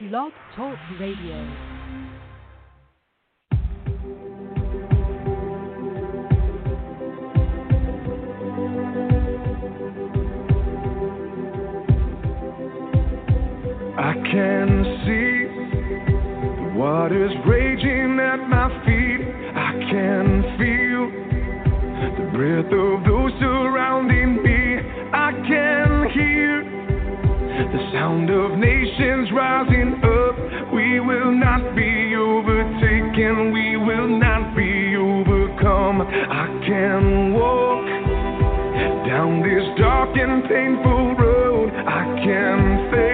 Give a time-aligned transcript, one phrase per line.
[0.00, 1.36] Blog Talk Radio.
[13.96, 15.46] I can see
[16.56, 19.20] the waters raging at my feet.
[19.54, 21.04] I can feel
[22.18, 23.73] the breath of those who
[28.04, 30.36] sound of nations rising up.
[30.74, 36.02] We will not be overtaken, we will not be overcome.
[36.02, 37.86] I can walk
[39.08, 41.70] down this dark and painful road.
[41.72, 43.13] I can face.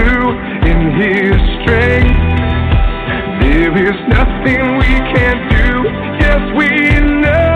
[0.00, 2.20] in His strength.
[3.40, 5.68] There is nothing we can't do,
[6.22, 6.68] yes, we
[7.24, 7.50] know.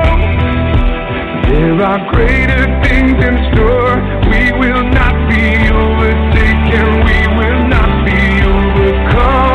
[1.48, 3.96] There are greater things in store.
[4.32, 9.53] We will not be overtaken, we will not be overcome.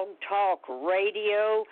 [0.00, 1.64] Blog Talk Radio,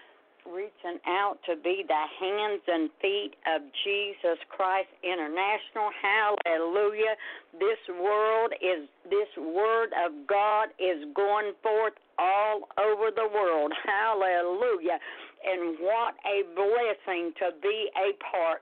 [0.44, 5.88] reaching out to be the hands and feet of Jesus Christ International.
[5.96, 7.16] Hallelujah.
[7.54, 13.72] This world is this word of God is going forth all over the world.
[13.86, 14.98] Hallelujah.
[15.46, 18.60] And what a blessing to be a part.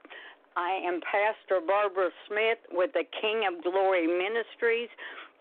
[0.55, 4.89] I am Pastor Barbara Smith with the King of Glory Ministries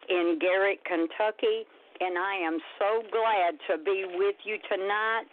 [0.08, 1.62] in Garrett, Kentucky
[2.00, 5.26] and I am so glad to be with you tonight.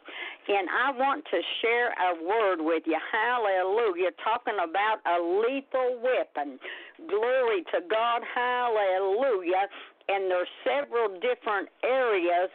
[0.48, 2.98] And I want to share a word with you.
[3.12, 4.12] Hallelujah.
[4.24, 6.60] Talking about a lethal weapon.
[7.08, 8.22] Glory to God.
[8.34, 9.68] Hallelujah.
[10.10, 12.50] And there's several different areas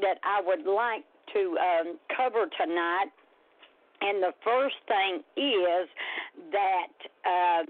[0.00, 3.12] that I would like to um, cover tonight.
[4.00, 5.88] And the first thing is
[6.52, 6.92] that.
[7.24, 7.64] Uh,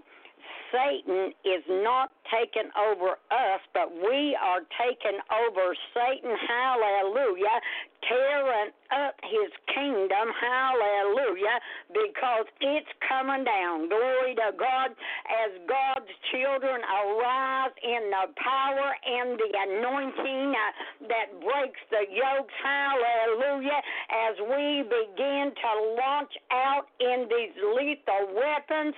[0.75, 6.35] Satan is not taking over us, but we are taking over Satan.
[6.35, 7.63] Hallelujah.
[8.03, 10.27] Tearing up his kingdom.
[10.35, 11.63] Hallelujah.
[11.95, 13.89] Because it's coming down.
[13.89, 14.91] Glory to God.
[15.31, 22.55] As God's children arise in the power and the anointing uh, that breaks the yokes.
[22.59, 23.79] Hallelujah.
[24.11, 25.71] As we begin to
[26.03, 28.95] launch out in these lethal weapons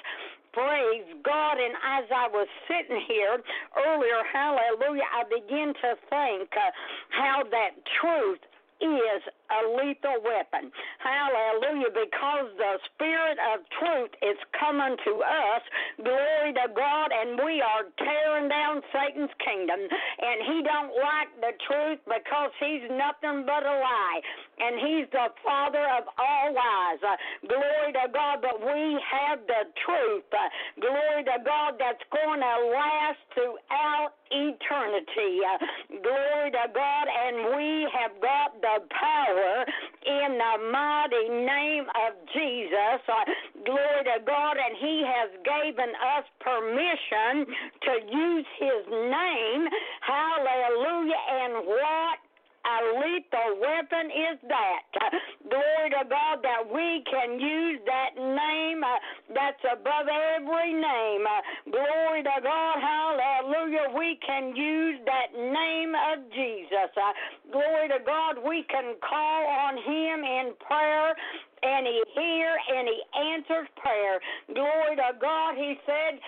[0.57, 1.61] Praise God.
[1.61, 3.37] And as I was sitting here
[3.77, 6.73] earlier, hallelujah, I began to think uh,
[7.13, 8.41] how that truth
[8.81, 9.21] is
[9.51, 10.71] a lethal weapon.
[10.99, 11.93] Hallelujah.
[11.95, 15.63] Because the Spirit of truth is coming to us.
[16.03, 17.09] Glory to God.
[17.13, 19.79] And we are tearing down Satan's kingdom.
[19.79, 24.21] And he don't like the truth because he's nothing but a lie.
[24.59, 27.01] And he's the father of all lies.
[27.05, 27.17] Uh,
[27.47, 28.43] glory to God.
[28.43, 30.27] But we have the truth.
[30.33, 30.49] Uh,
[30.81, 35.45] glory to God that's going to last throughout eternity.
[35.45, 35.59] Uh,
[36.03, 37.07] glory to God.
[37.07, 39.65] And we have got the power power
[40.07, 43.01] in the mighty name of Jesus.
[43.09, 43.25] Uh,
[43.65, 44.57] glory to God.
[44.57, 47.47] And He has given us permission
[47.83, 49.67] to use His name.
[50.01, 51.23] Hallelujah.
[51.31, 52.19] And what
[52.67, 54.83] a lethal weapon is that.
[55.51, 58.99] Glory to God that we can use that name uh,
[59.35, 61.23] that's above every name.
[61.23, 61.41] Uh,
[61.71, 63.95] glory to God, hallelujah.
[63.97, 66.91] We can use that name of Jesus.
[66.97, 67.13] Uh,
[67.53, 71.15] glory to God, we can call on Him in prayer
[71.63, 74.21] and he hears and he answers prayer.
[74.53, 75.57] Glory to God.
[75.57, 76.21] He said,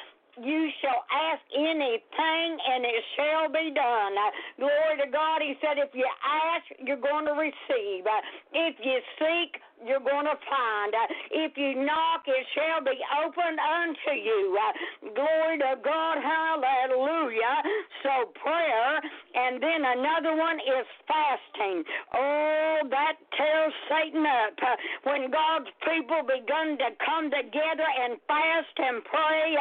[0.43, 4.12] you shall ask anything and it shall be done.
[4.17, 5.43] Uh, glory to God.
[5.43, 8.06] He said, if you ask, you're going to receive.
[8.06, 8.23] Uh,
[8.55, 10.91] if you seek, you're going to find.
[10.95, 11.07] Uh,
[11.47, 14.59] if you knock, it shall be opened unto you.
[14.59, 16.17] Uh, glory to God.
[16.19, 17.57] Hallelujah.
[18.03, 19.01] So prayer.
[19.35, 21.85] And then another one is fasting.
[22.15, 24.55] Oh, that tears Satan up.
[24.59, 29.57] Uh, when God's people begun to come together and fast and pray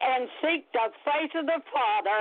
[0.00, 2.18] and seek the face of the Father.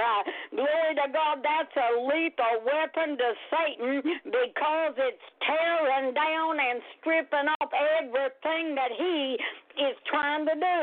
[0.51, 1.43] Glory to God.
[1.43, 8.91] That's a lethal weapon to Satan because it's tearing down and stripping off everything that
[8.95, 9.35] he
[9.81, 10.81] is trying to do.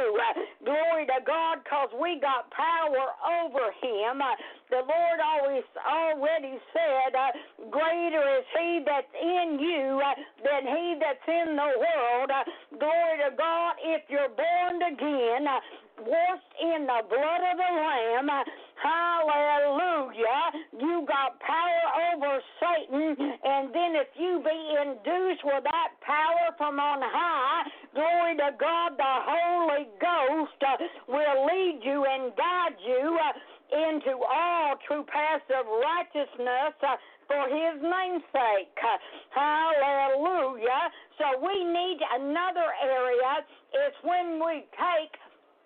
[0.64, 4.20] Glory to God, because we got power over him.
[4.20, 4.37] Uh,
[4.72, 10.96] the Lord always already said, uh, Greater is he that's in you uh, than he
[10.96, 12.32] that's in the world.
[12.32, 12.40] Uh,
[12.80, 15.60] glory to God, if you're born again, uh,
[16.08, 18.32] washed in the blood of the Lamb,
[18.80, 20.40] hallelujah,
[20.80, 21.84] you got power
[22.16, 23.12] over Satan,
[23.44, 24.58] and then if you be
[24.88, 31.44] induced with that power from on high, glory to God, the Holy Ghost uh, will
[31.44, 33.37] lead you and guide you uh,
[33.73, 36.76] into all true paths of righteousness.
[36.83, 36.97] Uh,
[37.33, 38.76] for his name's sake.
[39.31, 40.93] Hallelujah.
[41.17, 43.47] So we need another area.
[43.73, 45.17] It's when we take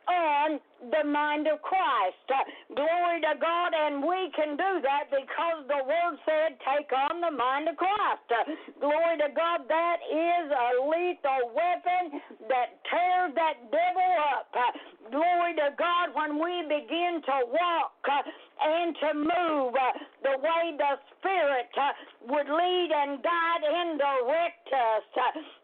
[0.06, 0.60] on
[0.94, 2.26] the mind of Christ.
[2.30, 2.46] Uh,
[2.78, 7.34] glory to God, and we can do that because the Word said, take on the
[7.34, 8.28] mind of Christ.
[8.30, 8.46] Uh,
[8.78, 14.54] glory to God, that is a lethal weapon that tears that devil up.
[15.10, 20.92] Glory to God, when we begin to walk and to move uh, the way the
[21.18, 21.92] Spirit uh,
[22.28, 25.04] would lead and guide and direct us.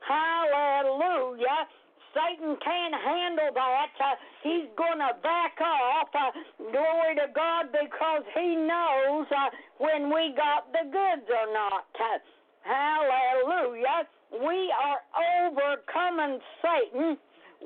[0.07, 1.69] hallelujah.
[2.13, 3.93] Satan can't handle that.
[3.97, 6.09] Uh, he's going to back off.
[6.13, 11.89] Uh, glory to God because he knows uh, when we got the goods or not.
[11.97, 12.21] Uh,
[12.69, 14.05] hallelujah.
[14.33, 15.01] We are
[15.41, 17.17] overcoming Satan.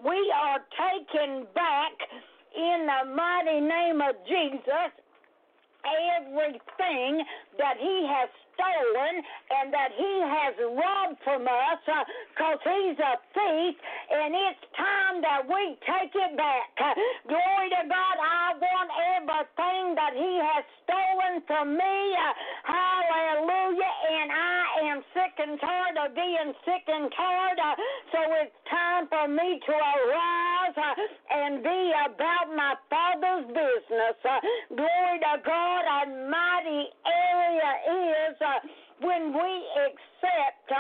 [0.05, 1.95] We are taken back
[2.57, 4.93] in the mighty name of Jesus.
[5.85, 7.25] everything
[7.59, 9.15] that he has stolen
[9.53, 13.75] and that he has robbed from us because uh, he's a thief,
[14.11, 16.69] and it's time that we take it back.
[17.31, 21.97] Glory to God, I want everything that he has stolen from me.
[22.17, 22.33] Uh,
[22.67, 23.95] hallelujah.
[24.11, 27.59] And I am sick and tired of being sick and tired.
[27.61, 27.75] Uh,
[28.13, 28.57] so it's
[28.97, 34.17] time for me to arise uh, and be about my Father's business.
[34.25, 34.41] Uh,
[34.75, 37.71] glory to God, a mighty area
[38.31, 38.61] is uh,
[39.01, 39.53] when we
[39.85, 40.73] accept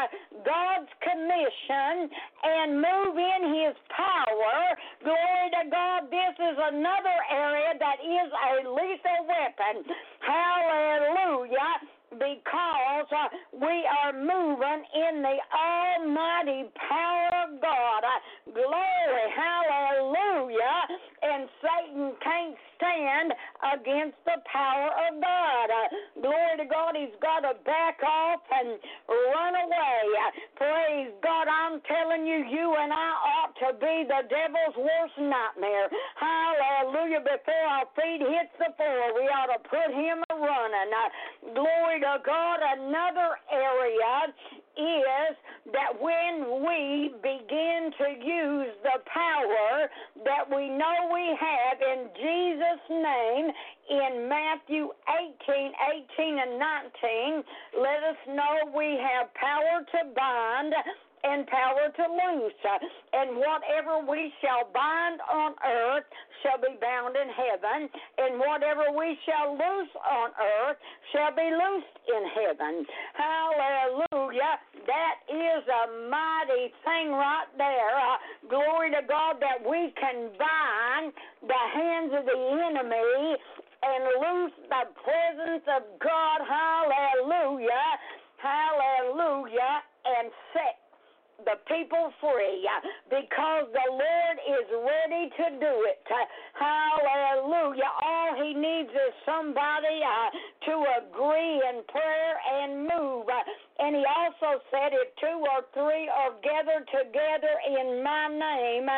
[0.45, 2.09] God's commission
[2.43, 4.57] and move in His power.
[5.05, 9.85] Glory to God, this is another area that is a lethal weapon.
[10.21, 18.03] Hallelujah because uh, we are moving in the almighty power of God.
[18.05, 20.79] Uh, glory, hallelujah.
[21.23, 22.57] And Satan can't
[22.87, 23.33] stand
[23.75, 25.67] against the power of God.
[25.71, 25.87] Uh,
[26.23, 28.79] glory to God, he's got to back off and
[29.09, 30.03] run away.
[30.15, 33.11] Uh, praise God, I'm telling you, you and I
[33.43, 35.89] ought to be the devil's worst nightmare.
[36.19, 37.21] Hallelujah.
[37.21, 40.91] Before our feet hit the floor, we ought to put him a running.
[40.95, 44.33] Uh, glory to God, another area
[44.77, 45.35] is
[45.73, 49.89] that when we begin to use the power
[50.25, 53.51] that we know we have in Jesus' name
[53.91, 54.91] in Matthew
[55.49, 55.73] 18,
[56.19, 57.43] 18 and 19,
[57.81, 60.75] let us know we have power to bind
[61.25, 62.53] and power to loose.
[63.13, 66.05] And whatever we shall bind on earth
[66.43, 70.77] shall be bound in heaven, and whatever we shall loose on earth
[71.13, 72.87] shall be loosed in heaven.
[73.15, 74.61] Hallelujah.
[74.87, 77.93] That is a mighty thing right there.
[77.97, 78.17] Uh,
[78.49, 83.37] glory to God that we can bind the hands of the enemy
[83.83, 86.39] and loose the presence of God.
[86.47, 87.87] Hallelujah.
[88.39, 89.83] Hallelujah.
[90.07, 90.86] And set
[91.45, 96.01] the people free uh, because the Lord is ready to do it.
[96.09, 96.25] Uh,
[96.57, 97.91] hallelujah.
[98.01, 100.29] All he needs is somebody uh,
[100.71, 100.75] to
[101.05, 103.29] agree in prayer and move.
[103.79, 108.89] And he also said, If two or three are gathered together in my name,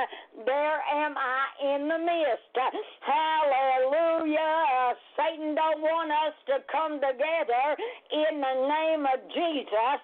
[0.47, 2.55] there am I in the midst.
[3.03, 4.95] Hallelujah.
[5.19, 7.67] Satan don't want us to come together
[8.13, 10.01] in the name of Jesus.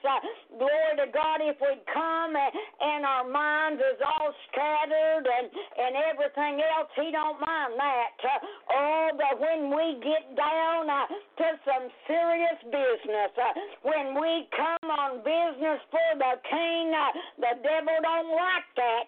[0.59, 1.39] Glory to God.
[1.43, 7.41] If we come and our minds is all scattered and, and everything else, he don't
[7.41, 8.13] mind that.
[8.71, 13.31] Oh, but when we get down to some serious business,
[13.83, 16.93] when we come on business for the king.
[16.95, 19.05] Uh, the devil don't like that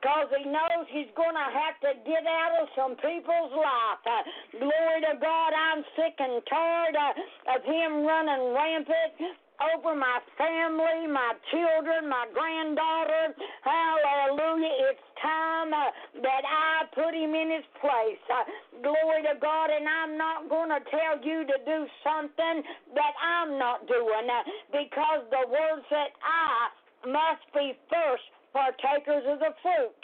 [0.00, 4.02] because uh, he knows he's going to have to get out of some people's life.
[4.04, 4.22] Uh,
[4.58, 9.12] glory to God, I'm sick and tired uh, of him running rampant
[9.60, 13.36] over my family, my children, my granddaughter.
[13.62, 14.92] Hallelujah.
[14.92, 15.92] It's time uh,
[16.24, 18.20] that I put him in his place.
[18.32, 18.44] Uh,
[18.80, 19.68] glory to God.
[19.68, 22.64] And I'm not going to tell you to do something
[22.96, 26.72] that I'm not doing uh, because the words that I
[27.08, 29.94] must be first partakers of the fruit.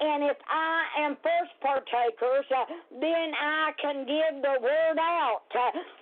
[0.00, 2.64] And if I am first partakers, uh,
[3.00, 5.42] then I can give the word out.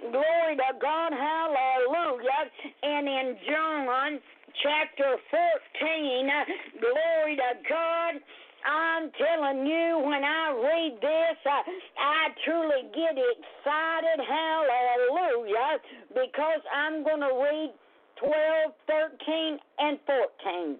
[0.01, 2.51] Glory to God, hallelujah.
[2.83, 4.21] And in John
[4.63, 6.31] chapter 14,
[6.81, 8.15] glory to God.
[8.65, 11.61] I'm telling you, when I read this, I,
[12.01, 14.25] I truly get excited.
[14.25, 15.85] Hallelujah.
[16.09, 17.75] Because I'm going to read
[18.21, 20.77] 12, 13, and 14.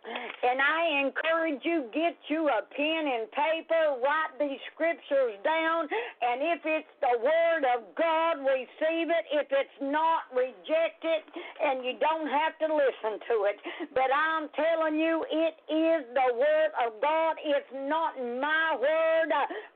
[0.00, 5.84] And I encourage you, get you a pen and paper, write these scriptures down,
[6.24, 9.24] and if it's the Word of God, receive it.
[9.28, 11.22] If it's not, reject it,
[11.60, 13.60] and you don't have to listen to it.
[13.92, 17.36] But I'm telling you, it is the Word of God.
[17.44, 19.28] It's not my Word,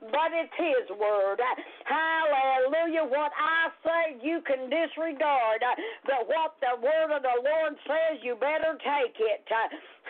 [0.09, 1.39] but it's His Word.
[1.85, 3.05] Hallelujah.
[3.05, 5.61] What I say, you can disregard,
[6.09, 9.45] but what the Word of the Lord says, you better take it.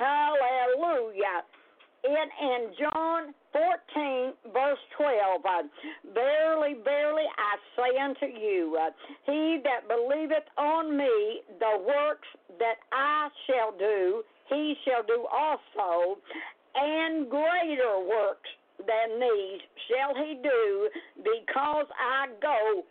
[0.04, 1.40] Hallelujah.
[2.04, 5.62] In, in John 14, verse 12, uh,
[6.12, 8.90] Verily, verily, I say unto you, uh,
[9.25, 16.18] he that believeth on me, the works that I shall do, he shall do also,
[16.75, 22.82] and greater works than these shall he do, because I go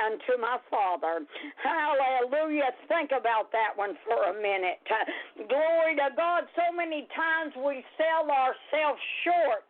[0.00, 1.24] unto my Father.
[1.60, 2.70] Hallelujah.
[2.88, 4.80] Think about that one for a minute.
[5.48, 6.44] Glory to God.
[6.56, 9.64] So many times we sell ourselves short.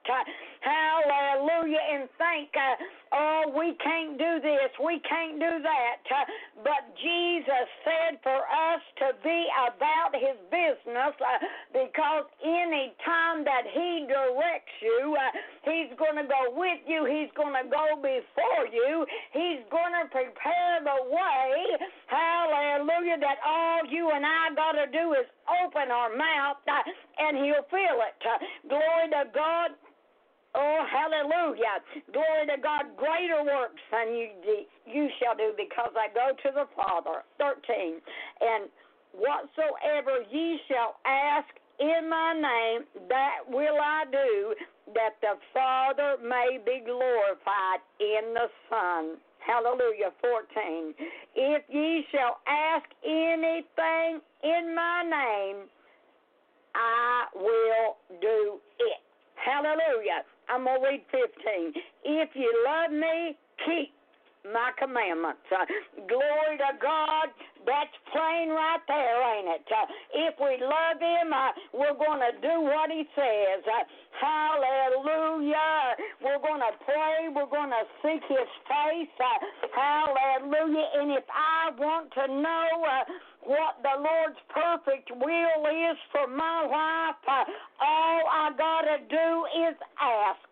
[0.61, 1.83] Hallelujah.
[1.95, 2.77] And think, uh,
[3.13, 5.97] oh, we can't do this, we can't do that.
[6.63, 11.39] But Jesus said for us to be about his business uh,
[11.73, 15.31] because any time that he directs you, uh,
[15.65, 20.07] he's going to go with you, he's going to go before you, he's going to
[20.23, 21.51] prepare the way.
[22.07, 23.19] Hallelujah.
[23.19, 25.27] That all you and I got to do is
[25.65, 26.83] open our mouth uh,
[27.19, 28.19] and he'll fill it.
[28.23, 28.39] Uh,
[28.69, 29.71] glory to God.
[30.55, 31.81] Oh, hallelujah.
[32.13, 32.93] Glory to God.
[32.97, 34.29] Greater works than you,
[34.87, 37.25] you shall do because I go to the Father.
[37.39, 37.99] 13.
[38.41, 38.69] And
[39.17, 41.49] whatsoever ye shall ask
[41.81, 44.55] in my name, that will I do,
[44.95, 49.17] that the Father may be glorified in the Son.
[49.47, 50.13] Hallelujah.
[50.21, 50.95] 14.
[51.35, 55.69] If ye shall ask anything in my name,
[56.75, 59.01] I will do it.
[59.37, 60.23] Hallelujah.
[60.49, 61.73] I'm going to read 15.
[62.05, 63.93] If you love me, keep
[64.53, 65.43] my commandments.
[65.51, 65.67] Uh,
[66.09, 67.29] glory to God.
[67.67, 69.67] That's plain right there, ain't it?
[69.71, 69.87] Uh,
[70.27, 73.63] if we love Him, uh, we're going to do what He says.
[73.63, 73.87] Uh,
[74.19, 75.95] hallelujah.
[76.23, 77.31] We're going to pray.
[77.31, 79.15] We're going to seek His face.
[79.15, 79.39] Uh,
[79.75, 80.87] hallelujah.
[80.99, 83.05] And if I want to know, uh,
[83.47, 87.45] what the Lord's perfect will is for my life, uh,
[87.83, 89.29] all I got to do
[89.71, 90.43] is ask.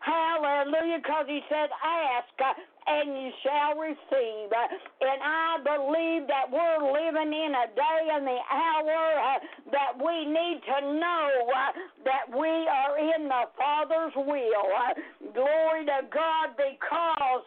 [0.00, 2.34] Hallelujah, because He said, ask.
[2.38, 2.54] Uh,
[2.86, 4.50] and you shall receive.
[4.50, 9.38] And I believe that we're living in a day and the hour uh,
[9.70, 11.72] that we need to know uh,
[12.04, 14.66] that we are in the Father's will.
[14.74, 14.94] Uh,
[15.34, 17.44] glory to God because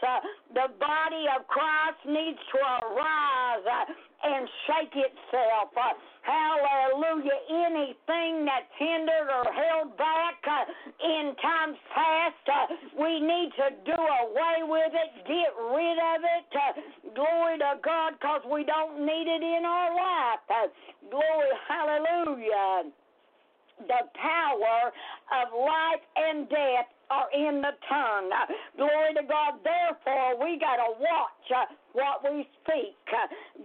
[0.54, 5.70] the body of Christ needs to arise and shake itself.
[5.77, 5.94] Uh,
[6.25, 7.38] hallelujah.
[7.46, 10.65] Anything that's hindered or held back uh,
[11.05, 12.65] in times past, uh,
[12.98, 16.48] we need to do away with it, get rid of it.
[16.58, 16.74] Uh,
[17.13, 20.44] glory to God, because we don't need it in our life.
[20.50, 20.67] Uh,
[21.10, 22.89] glory, hallelujah
[23.75, 24.91] the power
[25.36, 28.29] of life and death are in the tongue.
[28.77, 29.62] Glory to God.
[29.63, 32.97] Therefore, we got to watch uh, what we speak.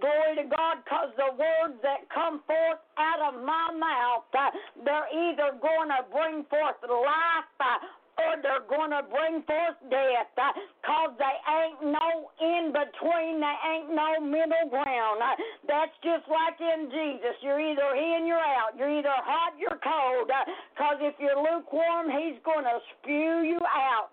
[0.00, 4.50] Glory to God, because the words that come forth out of my mouth, uh,
[4.84, 7.50] they're either going to bring forth life
[8.20, 13.58] or they're going to bring forth death because uh, they ain't no in between, they
[13.64, 15.20] ain't no middle ground.
[15.20, 15.36] Uh,
[15.68, 17.34] that's just like in Jesus.
[17.40, 18.76] You're either in, you're out.
[18.76, 20.28] You're either hot, you're cold.
[20.74, 24.12] Because uh, if you're lukewarm, he's going to spew you out.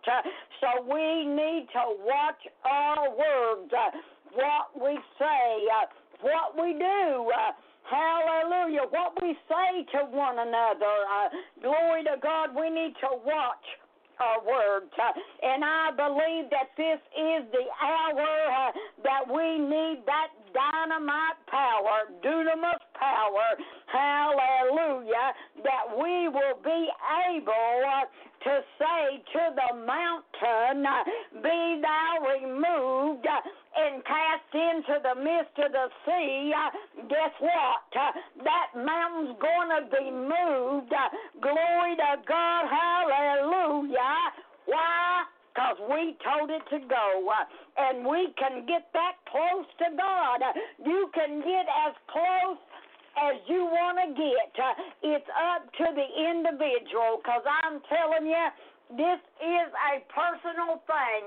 [0.61, 3.71] So we need to watch our words,
[4.33, 5.67] what we say,
[6.21, 7.31] what we do.
[7.89, 8.83] Hallelujah.
[8.89, 10.95] What we say to one another.
[11.07, 11.29] Uh,
[11.61, 12.51] glory to God.
[12.53, 13.63] We need to watch
[14.19, 14.91] uh, words.
[14.97, 18.71] Uh, and I believe that this is the hour uh,
[19.03, 23.47] that we need that dynamite power, dunamis power,
[23.87, 26.87] hallelujah, that we will be
[27.29, 28.05] able uh,
[28.43, 30.85] to say to the mountain,
[31.41, 33.27] Be thou removed.
[33.77, 37.85] And cast into the midst of the sea, uh, guess what?
[37.93, 38.11] Uh,
[38.41, 40.89] that mountain's going to be moved.
[40.89, 41.09] Uh,
[41.39, 42.65] glory to God.
[42.65, 44.33] Hallelujah.
[44.65, 45.29] Why?
[45.53, 47.29] Because we told it to go.
[47.77, 50.41] And we can get that close to God.
[50.83, 52.57] You can get as close
[53.17, 54.53] as you want to get.
[55.03, 58.45] It's up to the individual because I'm telling you,
[58.95, 61.23] this is a personal thing.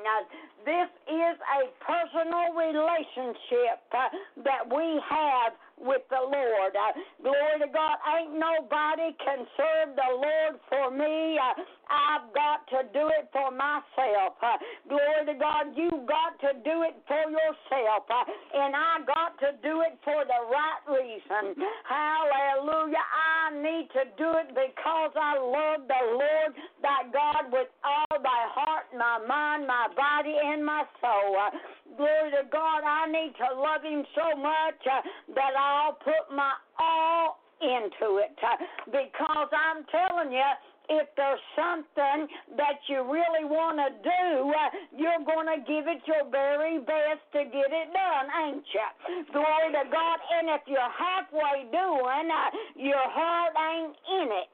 [0.64, 4.08] This is a personal relationship uh,
[4.44, 6.72] that we have with the Lord.
[6.76, 6.92] Uh,
[7.24, 7.96] glory to God.
[8.04, 11.40] Ain't nobody can serve the Lord for me.
[11.40, 11.56] Uh,
[11.90, 14.36] I've got to do it for myself.
[14.38, 15.72] Uh, glory to God.
[15.74, 18.06] You've got to do it for yourself.
[18.06, 21.56] Uh, and I got to do it for the right reason.
[21.88, 23.00] Hallelujah.
[23.00, 26.50] I need to do it because I love the Lord
[26.84, 31.34] thy God with all thy heart, my mind, my body, and my soul.
[31.34, 31.50] Uh,
[31.96, 32.84] glory to God.
[32.84, 35.02] I need to love him so much uh,
[35.34, 38.56] that I I'll put my all into it uh,
[38.90, 40.50] because I'm telling you,
[40.90, 42.26] if there's something
[42.58, 47.22] that you really want to do, uh, you're going to give it your very best
[47.30, 48.88] to get it done, ain't you?
[49.30, 50.18] Glory to God.
[50.34, 54.50] And if you're halfway doing, uh, your heart ain't in it.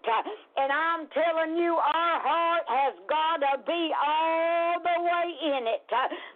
[0.61, 5.27] And I'm telling you, our heart has got to be all the way
[5.57, 5.89] in it.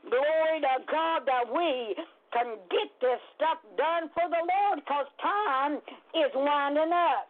[0.08, 1.92] Glory to God that we
[2.32, 5.82] can get this stuff done for the Lord because time
[6.14, 7.26] is winding up.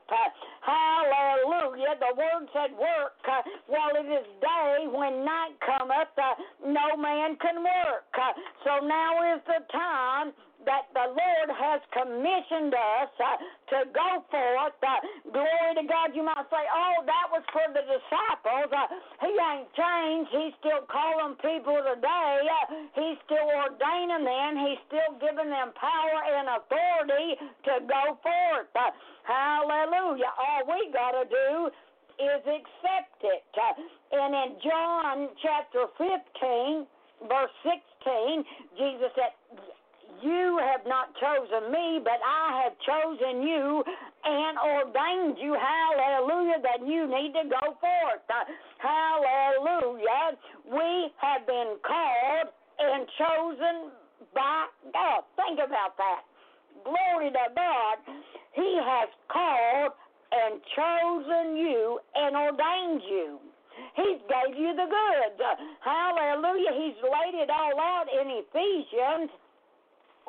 [0.61, 1.97] hallelujah.
[1.97, 4.89] The word said work uh, while it is day.
[4.89, 6.35] When night cometh, uh,
[6.65, 8.09] no man can work.
[8.13, 8.33] Uh,
[8.65, 10.33] so now is the time
[10.67, 13.37] that the Lord has commissioned us uh,
[13.73, 14.77] to go forth.
[14.81, 15.01] Uh,
[15.33, 16.13] glory to God.
[16.13, 18.69] You might say, oh, that was for the disciples.
[18.69, 18.87] Uh,
[19.25, 20.29] he ain't changed.
[20.33, 22.35] He's still calling people today.
[22.45, 24.51] Uh, he's still ordaining them.
[24.61, 28.71] He's still giving them power and authority to go forth.
[28.77, 28.93] Uh,
[29.25, 30.33] hallelujah.
[30.37, 31.73] All we got to do
[32.21, 33.49] is accept it.
[33.57, 33.75] Uh,
[34.13, 36.85] and in John chapter 15,
[37.29, 38.45] verse 16,
[38.77, 39.33] Jesus said,
[40.23, 43.85] you have not chosen me, but I have chosen you
[44.25, 48.25] and ordained you, hallelujah, that you need to go forth.
[48.79, 50.37] Hallelujah.
[50.67, 53.93] We have been called and chosen
[54.35, 55.25] by God.
[55.37, 56.23] Think about that.
[56.85, 57.97] Glory to God.
[58.53, 59.93] He has called
[60.33, 63.39] and chosen you and ordained you.
[63.97, 65.41] He gave you the goods.
[65.81, 66.73] Hallelujah.
[66.77, 69.31] He's laid it all out in Ephesians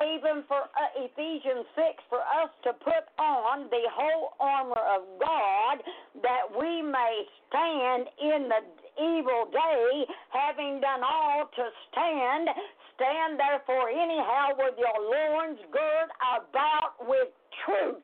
[0.02, 5.78] even for uh, Ephesians 6, for us to put on the whole armor of God
[6.22, 8.62] that we may stand in the
[8.98, 12.48] evil day, having done all to stand.
[12.96, 17.32] Stand therefore anyhow with your loins girt about with
[17.64, 18.02] truth.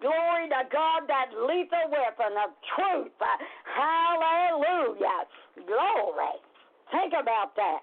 [0.00, 3.12] Glory to God, that lethal weapon of truth.
[3.66, 5.26] Hallelujah.
[5.66, 6.49] Glory.
[6.90, 7.80] Think about that.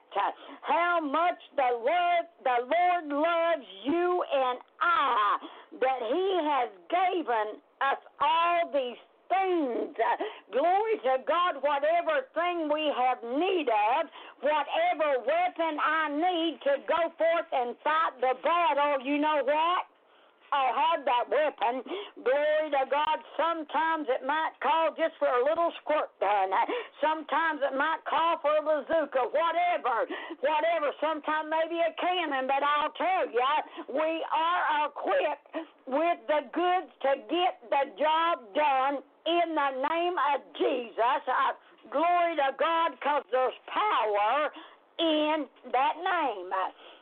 [0.61, 5.37] How much the Lord, the Lord loves you and I,
[5.79, 9.95] that He has given us all these things.
[10.51, 14.07] Glory to God, whatever thing we have need of,
[14.41, 19.87] whatever weapon I need to go forth and fight the battle, you know what?
[20.51, 21.83] I have that weapon.
[22.23, 23.17] Glory to God.
[23.35, 26.49] Sometimes it might call just for a little squirt gun.
[27.03, 29.27] Sometimes it might call for a bazooka.
[29.35, 30.07] Whatever.
[30.39, 30.95] Whatever.
[31.03, 32.47] Sometimes maybe a cannon.
[32.47, 33.43] But I'll tell you,
[33.91, 40.39] we are equipped with the goods to get the job done in the name of
[40.55, 41.21] Jesus.
[41.27, 41.55] Uh,
[41.91, 44.51] glory to God because there's power
[44.99, 46.51] in that name.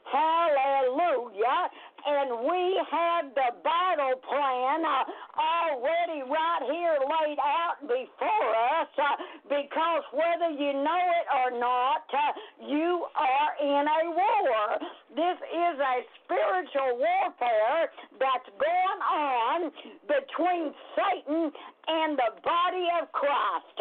[0.06, 1.70] Hallelujah
[2.06, 5.04] and we have the battle plan uh,
[5.38, 9.18] already right here laid out before us uh,
[9.50, 12.32] because whether you know it or not, uh,
[12.68, 14.80] you are in a war.
[15.16, 17.88] This is a spiritual warfare
[18.20, 19.72] that's going on
[20.12, 21.56] between Satan
[21.88, 23.80] and the body of Christ.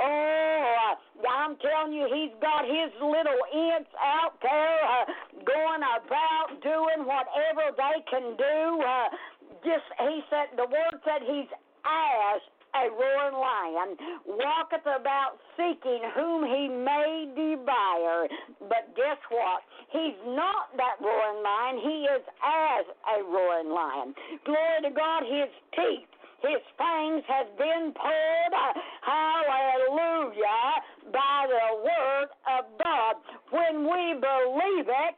[0.00, 0.94] Oh,
[1.28, 5.04] I'm telling you, he's got his little imps out there uh,
[5.44, 8.80] going about doing whatever they can do.
[8.80, 9.08] Uh,
[9.60, 11.50] just he said the word said he's
[11.84, 12.40] as
[12.74, 18.28] a roaring lion, walketh about seeking whom he may devour.
[18.60, 19.62] But guess what?
[19.90, 21.76] He's not that roaring lion.
[21.82, 22.84] He is as
[23.18, 24.14] a roaring lion.
[24.44, 26.08] Glory to God, his teeth
[26.40, 28.54] his fangs have been pulled,
[29.04, 30.80] hallelujah,
[31.12, 33.16] by the word of God.
[33.50, 35.14] When we believe it,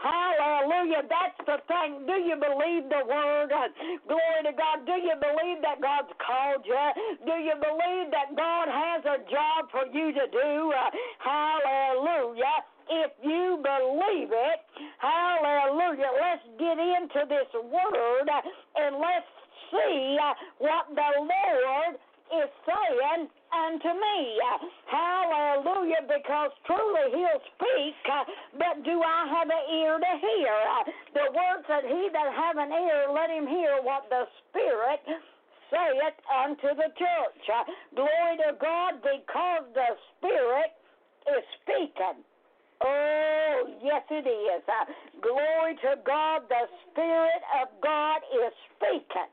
[0.00, 1.04] Hallelujah.
[1.08, 2.08] That's the thing.
[2.08, 3.52] Do you believe the word?
[4.08, 4.88] Glory to God.
[4.88, 6.86] Do you believe that God's called you?
[7.28, 10.72] Do you believe that God has a job for you to do?
[11.20, 12.64] Hallelujah.
[12.90, 14.58] If you believe it,
[14.98, 16.10] hallelujah.
[16.16, 18.28] Let's get into this word
[18.76, 19.30] and let's
[19.70, 20.18] see
[20.58, 21.94] what the Lord
[22.34, 24.18] is saying unto me.
[24.40, 24.58] Uh,
[24.90, 28.24] hallelujah, because truly he'll speak, uh,
[28.58, 30.54] but do I have an ear to hear?
[30.54, 30.84] Uh,
[31.14, 35.02] the word said, He that have an ear, let him hear what the Spirit
[35.70, 37.44] saith unto the church.
[37.94, 40.72] Glory to God, because the Spirit
[41.30, 42.22] is speaking.
[42.82, 44.62] Oh, yes, it is.
[45.20, 49.30] Glory to God, the Spirit of God is speaking.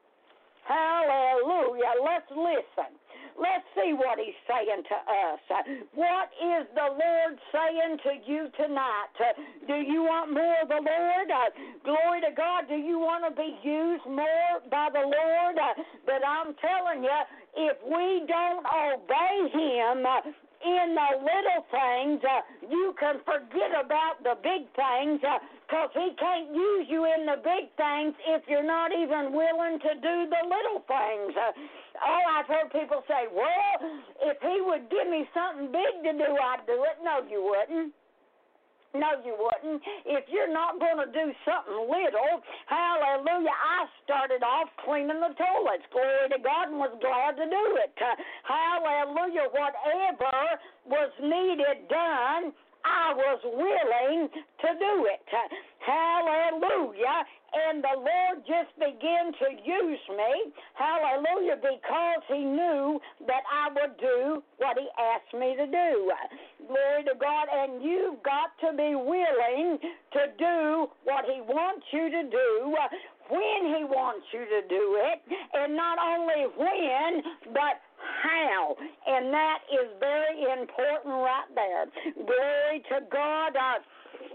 [0.67, 1.93] Hallelujah.
[2.03, 2.91] Let's listen.
[3.37, 5.39] Let's see what he's saying to us.
[5.93, 9.13] What is the Lord saying to you tonight?
[9.67, 11.29] Do you want more of the Lord?
[11.85, 12.65] Glory to God.
[12.67, 15.55] Do you want to be used more by the Lord?
[16.05, 17.19] But I'm telling you,
[17.55, 20.05] if we don't obey him,
[20.65, 26.15] in the little things, uh, you can forget about the big things because uh, He
[26.17, 30.41] can't use you in the big things if you're not even willing to do the
[30.49, 31.31] little things.
[31.37, 31.51] Uh,
[32.03, 33.75] oh, I've heard people say, well,
[34.21, 36.97] if He would give me something big to do, I'd do it.
[37.03, 37.93] No, you wouldn't.
[38.95, 39.83] No, you wouldn't.
[40.05, 43.53] If you're not going to do something little, hallelujah.
[43.53, 47.93] I started off cleaning the toilets, glory to God, and was glad to do it.
[48.47, 49.51] hallelujah.
[49.51, 50.33] Whatever
[50.87, 52.55] was needed done,
[52.87, 55.21] I was willing to do it.
[55.83, 57.27] Hallelujah.
[57.53, 60.33] And the Lord just began to use me.
[60.75, 61.57] Hallelujah.
[61.57, 66.11] Because He knew that I would do what He asked me to do.
[66.67, 67.47] Glory to God.
[67.51, 72.75] And you've got to be willing to do what He wants you to do
[73.29, 75.19] when He wants you to do it.
[75.53, 77.81] And not only when, but
[78.23, 78.75] how.
[79.07, 81.85] And that is very important right there.
[82.15, 83.55] Glory to God.
[83.55, 83.79] Uh,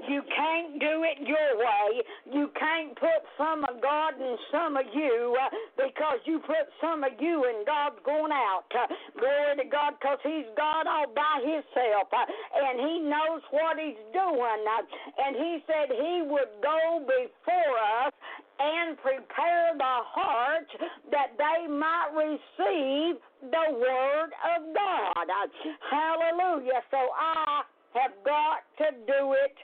[0.09, 2.03] you can't do it your way.
[2.33, 7.05] You can't put some of God and some of you uh, because you put some
[7.05, 8.65] of you and God's going out.
[8.73, 8.87] Uh,
[9.19, 14.01] glory to God because He's God all by Himself uh, and He knows what He's
[14.13, 14.63] doing.
[14.65, 14.83] Uh,
[15.27, 17.77] and He said He would go before
[18.07, 18.13] us
[18.59, 20.69] and prepare the heart
[21.11, 25.27] that they might receive the Word of God.
[25.27, 25.49] Uh,
[25.91, 26.81] hallelujah.
[26.91, 27.63] So I
[27.95, 29.57] have got to do it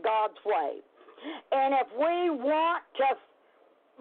[0.00, 0.80] God's way.
[1.52, 3.14] And if we want to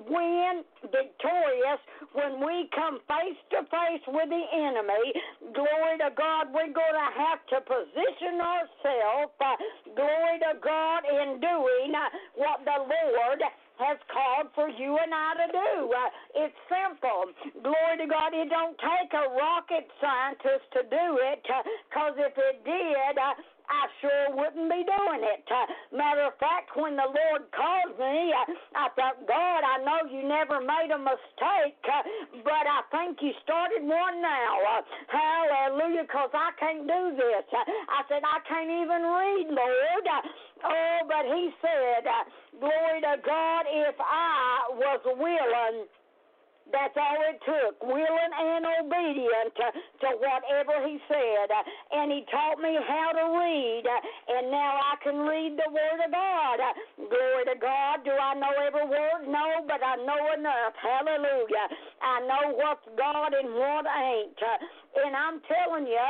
[0.07, 1.81] win victorious
[2.13, 5.05] when we come face to face with the enemy.
[5.53, 9.55] Glory to God, we're going to have to position ourselves, uh,
[9.93, 13.41] glory to God, in doing uh, what the Lord
[13.81, 15.73] has called for you and I to do.
[15.89, 17.33] Uh, it's simple.
[17.65, 18.29] Glory to God.
[18.33, 23.33] It don't take a rocket scientist to do it, because uh, if it did, uh,
[23.71, 25.47] I sure wouldn't be doing it.
[25.47, 30.11] Uh, matter of fact, when the Lord called me, uh, I thought, God, I know
[30.11, 32.03] you never made a mistake, uh,
[32.43, 34.51] but I think you started one now.
[34.75, 37.47] Uh, hallelujah, because I can't do this.
[37.47, 40.05] Uh, I said, I can't even read, Lord.
[40.05, 42.27] Uh, oh, but He said, uh,
[42.59, 45.87] Glory to God, if I was willing
[46.71, 49.67] that's all it took, willing and obedient to,
[50.03, 51.47] to whatever he said.
[51.51, 51.63] Uh,
[52.01, 55.99] and he taught me how to read, uh, and now I can read the Word
[56.03, 56.57] of God.
[56.59, 56.73] Uh,
[57.11, 58.03] glory to God.
[58.03, 59.27] Do I know every word?
[59.27, 60.73] No, but I know enough.
[60.79, 61.67] Hallelujah.
[62.01, 64.39] I know what's God and what ain't.
[65.03, 66.07] And I'm telling you,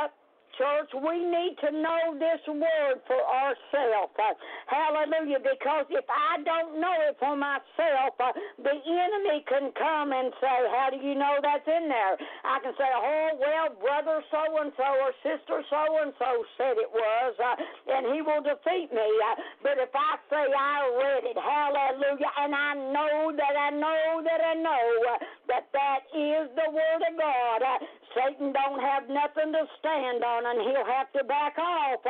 [0.58, 4.12] church, we need to know this word for ourselves.
[4.18, 4.34] Uh,
[4.68, 5.40] hallelujah.
[5.40, 10.58] Because if I don't know it for myself, uh, the enemy can come and say,
[10.72, 12.14] How do you know that's in there?
[12.44, 16.76] I can say, Oh, well, brother so and so or sister so and so said
[16.78, 17.56] it was, uh,
[17.96, 19.08] and he will defeat me.
[19.30, 24.22] Uh, but if I say I read it, hallelujah, and I know that I know
[24.24, 27.78] that I know uh, that that is the word of God, uh,
[28.14, 32.00] Satan don't have nothing to stand on, and he'll have to back off.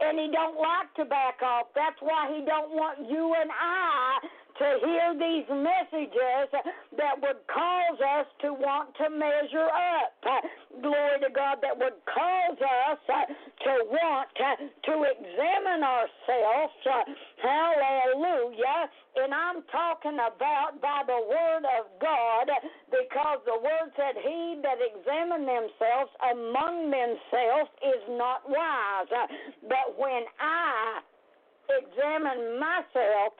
[0.00, 1.66] And he don't like to back off.
[1.74, 4.18] That's why he don't want you and I
[4.58, 6.50] to hear these messages
[6.98, 10.42] that would cause us to want to measure up.
[10.82, 16.74] Glory to God, that would cause us to want to examine ourselves.
[17.42, 18.90] Hallelujah.
[19.22, 22.50] And I'm talking about by the Word of God
[22.90, 29.10] because the Word said, He that examine themselves among themselves is not wise.
[29.62, 31.00] But when I
[31.70, 33.34] examine myself,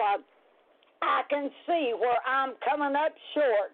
[1.02, 3.70] I can see where I'm coming up short.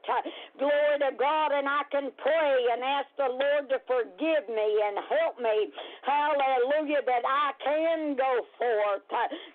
[0.59, 4.97] Glory to God, and I can pray and ask the Lord to forgive me and
[5.09, 5.73] help me.
[6.05, 9.09] Hallelujah, that I can go forth.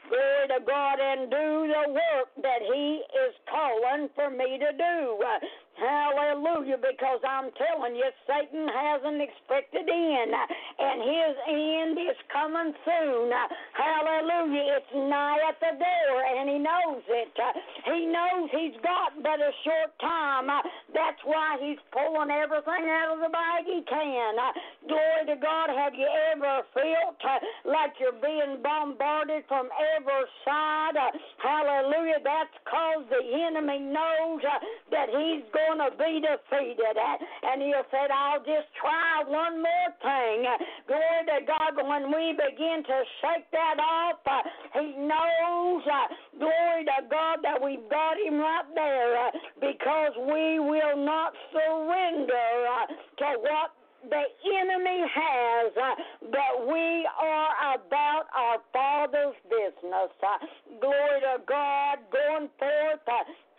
[0.10, 5.22] Glory to God and do the work that He is calling for me to do.
[5.80, 12.76] Hallelujah, because I'm telling you, Satan has an expected end, and his end is coming
[12.84, 13.32] soon.
[13.72, 17.32] Hallelujah, it's nigh at the door, and he knows it.
[17.88, 20.52] He knows he's got but a short time.
[20.92, 24.36] That's why he's pulling everything out of the bag he can.
[24.84, 27.24] Glory to God, have you ever felt
[27.64, 31.00] like you're being bombarded from every side?
[31.40, 34.44] Hallelujah, that's because the enemy knows
[34.92, 36.98] that he's going going to be defeated.
[36.98, 40.50] And he said, I'll just try one more thing.
[40.90, 41.78] Glory to God.
[41.78, 44.18] When we begin to shake that off,
[44.74, 45.84] he knows,
[46.38, 49.30] glory to God, that we've got him right there
[49.62, 52.50] because we will not surrender
[53.20, 53.70] to what
[54.10, 54.24] the
[54.62, 55.74] enemy has,
[56.32, 60.10] but we are about our Father's business.
[60.82, 63.06] Glory to God, going forth,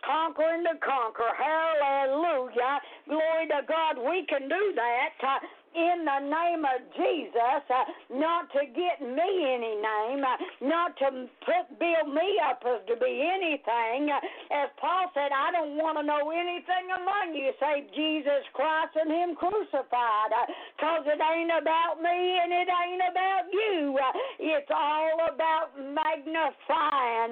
[0.05, 1.31] conquering to conquer.
[1.37, 2.79] Hallelujah.
[3.07, 3.97] Glory to God.
[3.97, 5.41] We can do that.
[5.71, 10.35] In the name of Jesus, uh, not to get me any name, uh,
[10.67, 14.11] not to put build me up as to be anything.
[14.11, 14.19] Uh,
[14.51, 19.11] as Paul said, I don't want to know anything among you save Jesus Christ and
[19.11, 20.35] Him crucified,
[20.75, 23.95] because it ain't about me and it ain't about you.
[24.39, 27.31] It's all about magnifying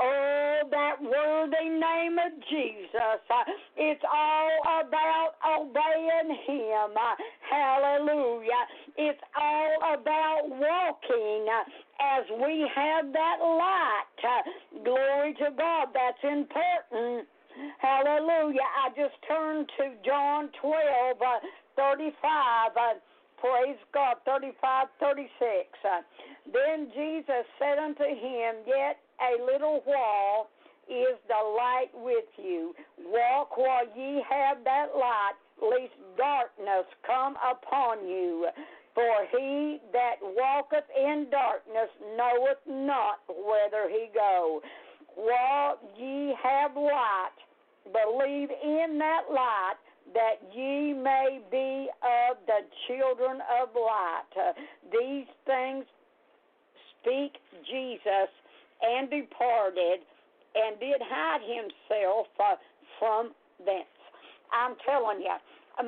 [0.00, 3.20] oh that worthy name of Jesus.
[3.76, 6.96] It's all about obeying Him.
[7.66, 8.62] Uh, Hallelujah.
[8.96, 11.46] It's all about walking
[12.00, 14.84] as we have that light.
[14.84, 15.88] Glory to God.
[15.92, 17.26] That's important.
[17.78, 18.66] Hallelujah.
[18.84, 21.26] I just turned to John 12, uh,
[21.76, 22.70] 35.
[22.76, 22.80] Uh,
[23.38, 25.30] praise God, 35, 36.
[25.84, 26.00] Uh,
[26.52, 30.48] then Jesus said unto him, Yet a little while
[30.88, 32.74] is the light with you.
[32.98, 38.46] Walk while ye have that light lest darkness come upon you.
[38.94, 44.62] For he that walketh in darkness knoweth not whither he go.
[45.14, 47.36] While ye have light,
[47.84, 49.76] believe in that light,
[50.14, 54.54] that ye may be of the children of light.
[54.92, 55.84] These things
[57.00, 57.32] speak
[57.68, 58.30] Jesus
[58.82, 60.00] and departed
[60.54, 62.56] and did hide himself uh,
[62.98, 63.32] from
[63.64, 63.95] thence.
[64.52, 65.36] I'm telling you,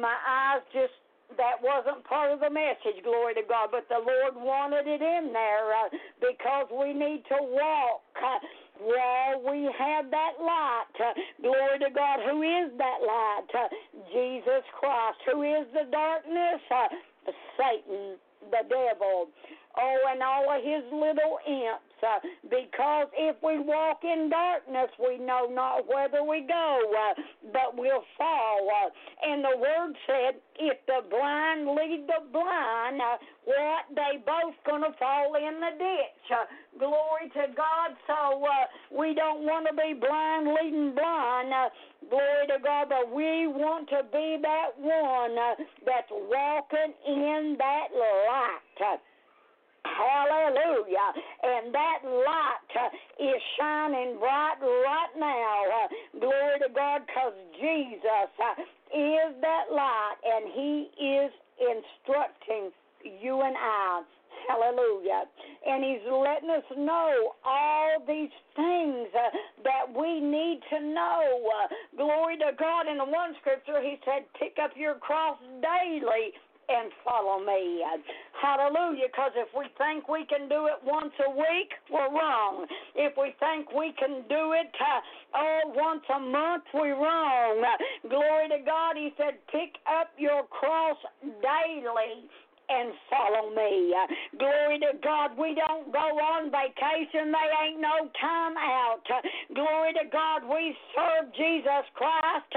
[0.00, 0.94] my eyes just
[1.36, 5.32] that wasn't part of the message, glory to God, but the Lord wanted it in
[5.32, 5.88] there uh,
[6.24, 8.40] because we need to walk uh,
[8.80, 10.96] while we have that light.
[10.96, 13.50] Uh, glory to God, who is that light?
[13.52, 13.68] Uh,
[14.08, 15.18] Jesus Christ.
[15.28, 16.64] Who is the darkness?
[16.72, 16.88] Uh,
[17.60, 18.16] Satan,
[18.48, 19.28] the devil.
[19.80, 21.84] Oh, and all of his little imps.
[22.02, 22.18] Uh,
[22.50, 27.14] because if we walk in darkness, we know not whither we go, uh,
[27.52, 28.68] but we'll fall.
[28.70, 28.90] Uh,
[29.30, 34.94] and the word said, if the blind lead the blind, uh, what they both gonna
[34.98, 36.26] fall in the ditch.
[36.30, 36.44] Uh,
[36.78, 37.96] glory to God.
[38.06, 41.50] So uh, we don't want to be blind leading blind.
[42.10, 45.34] Glory to God, but we want to be that one
[45.84, 49.00] that's walking in that light.
[49.84, 51.10] Hallelujah.
[51.42, 55.56] And that light uh, is shining bright right now.
[55.66, 58.62] Uh, glory to God, because Jesus uh,
[58.94, 62.70] is that light, and He is instructing
[63.22, 64.02] you and I.
[64.46, 65.24] Hallelujah.
[65.66, 69.08] And he's letting us know all these things
[69.64, 71.50] that we need to know.
[71.96, 72.86] Glory to God.
[72.88, 76.32] In the one scripture, he said, pick up your cross daily
[76.68, 77.82] and follow me.
[78.40, 79.08] Hallelujah.
[79.10, 82.66] Because if we think we can do it once a week, we're wrong.
[82.94, 85.00] If we think we can do it uh,
[85.34, 87.64] oh, once a month, we're wrong.
[88.08, 88.96] Glory to God.
[88.96, 92.28] He said, pick up your cross daily
[92.68, 93.94] and follow me.
[94.38, 95.32] Glory to God.
[95.38, 97.32] We don't go on vacation.
[97.32, 99.00] They ain't no time out.
[99.54, 100.44] Glory to God.
[100.44, 102.52] We serve Jesus Christ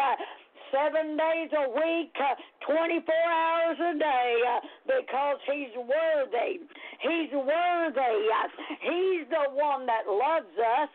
[0.72, 6.64] seven days a week, uh, 24 hours a day, uh, because He's worthy.
[7.04, 8.18] He's worthy.
[8.32, 8.48] Uh,
[8.82, 10.90] he's the one that loves us.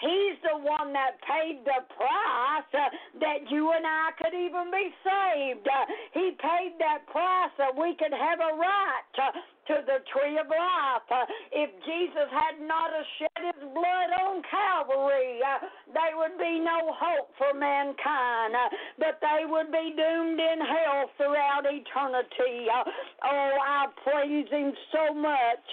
[0.00, 5.68] He's the one that paid the price that you and I could even be saved.
[6.12, 11.06] He paid that price that we could have a right to the tree of life.
[11.10, 16.92] Uh, if Jesus had not shed his blood on Calvary, uh, there would be no
[16.94, 22.68] hope for mankind, uh, but they would be doomed in hell throughout eternity.
[22.70, 25.66] Oh, I praise him so much.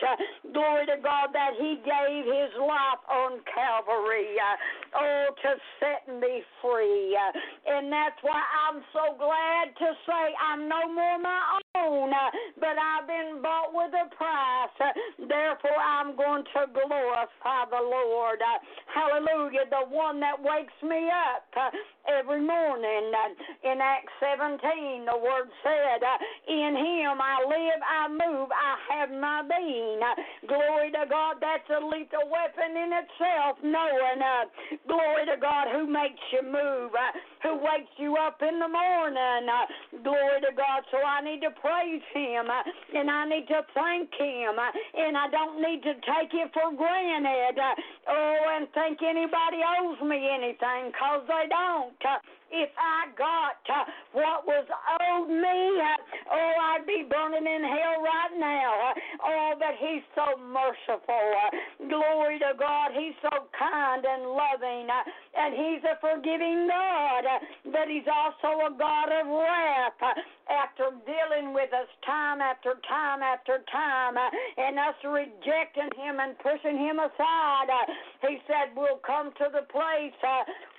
[0.53, 4.35] Glory to God that he gave his life on Calvary.
[4.95, 7.17] Oh, to set me free.
[7.67, 13.07] and that's why I'm so glad to say I'm no more my own, but I've
[13.07, 14.93] been bought with a price.
[15.17, 18.39] Therefore, I'm going to glorify the Lord.
[18.93, 19.65] Hallelujah.
[19.69, 21.71] The one that wakes me up
[22.07, 23.11] every morning.
[23.63, 26.03] In Acts 17, the word said,
[26.47, 29.99] In him I live, I move, I have my being.
[30.47, 31.37] Glory to God.
[31.39, 34.19] That's a lethal weapon in itself, knowing,
[34.87, 36.91] glory to God, who makes you move,
[37.43, 39.47] who wakes you up in the morning.
[40.03, 40.83] Glory to God.
[40.91, 45.17] So I need to praise him, uh, and I need to thank him, uh, and
[45.17, 47.57] I don't need to take it for granted.
[47.57, 47.75] Uh,
[48.09, 51.93] oh, and think anybody owes me anything, because they don't.
[52.51, 53.63] If I got
[54.11, 55.59] what was owed me,
[56.27, 58.93] oh, I'd be burning in hell right now.
[59.23, 61.31] Oh, but He's so merciful.
[61.87, 62.91] Glory to God.
[62.91, 64.87] He's so kind and loving.
[65.31, 67.23] And He's a forgiving God.
[67.71, 69.99] But He's also a God of wrath
[70.51, 74.19] after dealing with us time after time after time
[74.59, 77.71] and us rejecting Him and pushing Him aside.
[78.27, 80.19] He said, We'll come to the place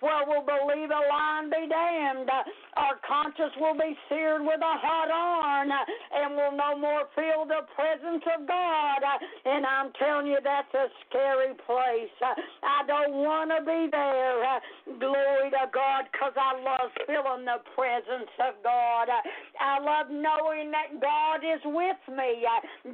[0.00, 1.32] where we'll believe a lie
[1.68, 2.30] damned.
[2.76, 7.66] Our conscience will be seared with a hot iron and we'll no more feel the
[7.74, 9.00] presence of God.
[9.44, 12.12] And I'm telling you, that's a scary place.
[12.62, 14.60] I don't want to be there.
[14.98, 19.08] Glory to God, because I love feeling the presence of God.
[19.60, 22.44] I love knowing that God is with me.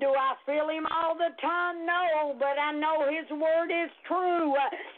[0.00, 1.86] Do I feel Him all the time?
[1.86, 4.54] No, but I know His word is true.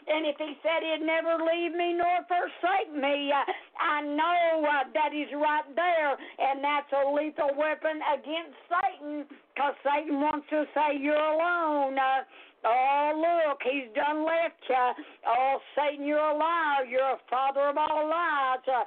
[0.07, 3.31] And if He said He'd never leave me nor forsake me,
[3.79, 6.11] I know that He's right there.
[6.13, 11.97] And that's a lethal weapon against Satan because Satan wants to say you're alone.
[11.97, 12.23] Uh,
[12.65, 15.03] oh, look, he's done left you.
[15.27, 16.85] Oh, Satan, you're a liar.
[16.87, 18.63] You're a father of all lies.
[18.67, 18.83] Uh,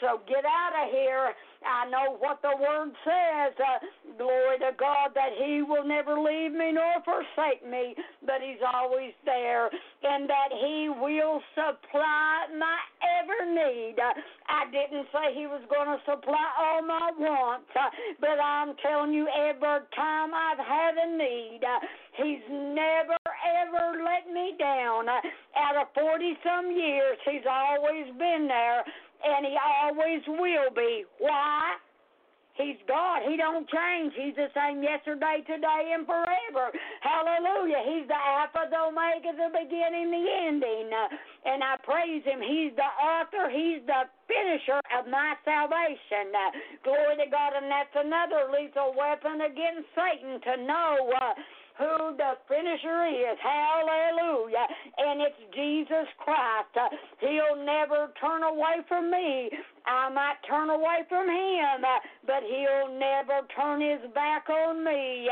[0.00, 1.34] so get out of here.
[1.64, 3.52] I know what the word says.
[3.58, 3.78] Uh,
[4.16, 9.12] glory to God that He will never leave me nor forsake me, but He's always
[9.24, 9.66] there,
[10.02, 12.78] and that He will supply my
[13.20, 13.96] every need.
[14.48, 17.90] I didn't say He was going to supply all my wants, uh,
[18.20, 21.80] but I'm telling you, every time I've had a need, uh,
[22.16, 25.08] He's never ever let me down.
[25.08, 28.84] Out of 40 some years, He's always been there
[29.24, 31.04] and he always will be.
[31.18, 31.76] Why?
[32.58, 33.22] He's God.
[33.22, 34.12] He don't change.
[34.18, 36.74] He's the same yesterday, today, and forever.
[37.06, 37.86] Hallelujah.
[37.86, 40.90] He's the Alpha, the Omega, the beginning, the ending.
[41.46, 42.42] And I praise him.
[42.42, 43.46] He's the author.
[43.46, 46.34] He's the finisher of my salvation.
[46.82, 47.54] Glory to God.
[47.54, 51.14] And that's another lethal weapon against Satan to know.
[51.14, 51.38] Uh,
[51.78, 53.38] who the finisher is.
[53.38, 54.66] Hallelujah.
[54.98, 56.74] And it's Jesus Christ.
[57.20, 59.48] He'll never turn away from me.
[59.86, 61.86] I might turn away from him,
[62.26, 65.28] but he'll never turn his back on me.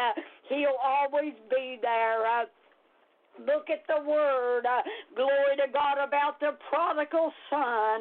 [0.49, 2.47] He'll always be there.
[3.39, 4.65] Look at the word.
[5.15, 8.01] Glory to God about the prodigal son.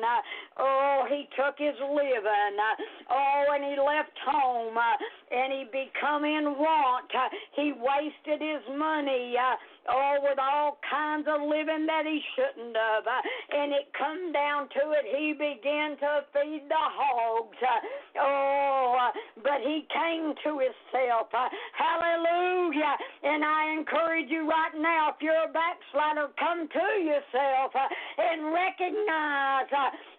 [0.57, 2.55] Oh, he took his living.
[2.55, 2.75] Uh,
[3.11, 4.77] oh, and he left home.
[4.77, 4.95] Uh,
[5.31, 7.09] and he become in want.
[7.13, 9.35] Uh, he wasted his money.
[9.35, 9.55] Uh,
[9.89, 13.05] oh, with all kinds of living that he shouldn't have.
[13.05, 17.57] Uh, and it come down to it, he began to feed the hogs.
[17.61, 19.11] Uh, oh,
[19.43, 21.29] but he came to himself.
[21.75, 22.95] Hallelujah.
[23.23, 27.71] And I encourage you right now, if you're a backslider, come to yourself
[28.17, 29.67] and recognize.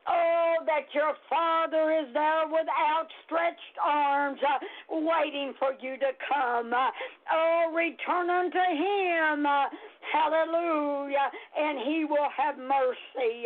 [0.08, 4.58] Oh, that your Father is there with outstretched arms, uh,
[4.90, 6.72] waiting for you to come.
[6.72, 6.90] Uh,
[7.32, 9.46] oh, return unto Him.
[9.46, 9.66] Uh,
[10.12, 11.30] hallelujah.
[11.58, 13.44] And He will have mercy.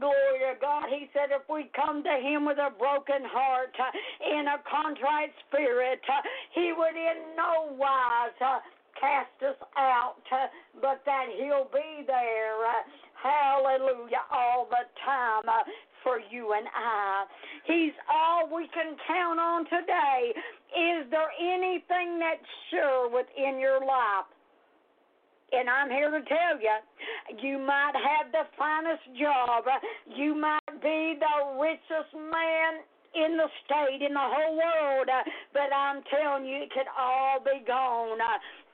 [0.00, 0.84] Glory to God.
[0.88, 3.76] He said, if we come to Him with a broken heart,
[4.24, 6.00] in a contrite spirit,
[6.54, 8.36] He would in no wise
[9.00, 10.16] cast us out,
[10.80, 12.56] but that He'll be there.
[13.20, 15.44] Hallelujah, all the time.
[16.02, 17.24] For you and I.
[17.66, 20.32] He's all we can count on today.
[20.72, 24.26] Is there anything that's sure within your life?
[25.52, 26.76] And I'm here to tell you,
[27.42, 29.64] you might have the finest job.
[30.06, 35.08] You might be the richest man in the state, in the whole world.
[35.52, 38.18] But I'm telling you, it could all be gone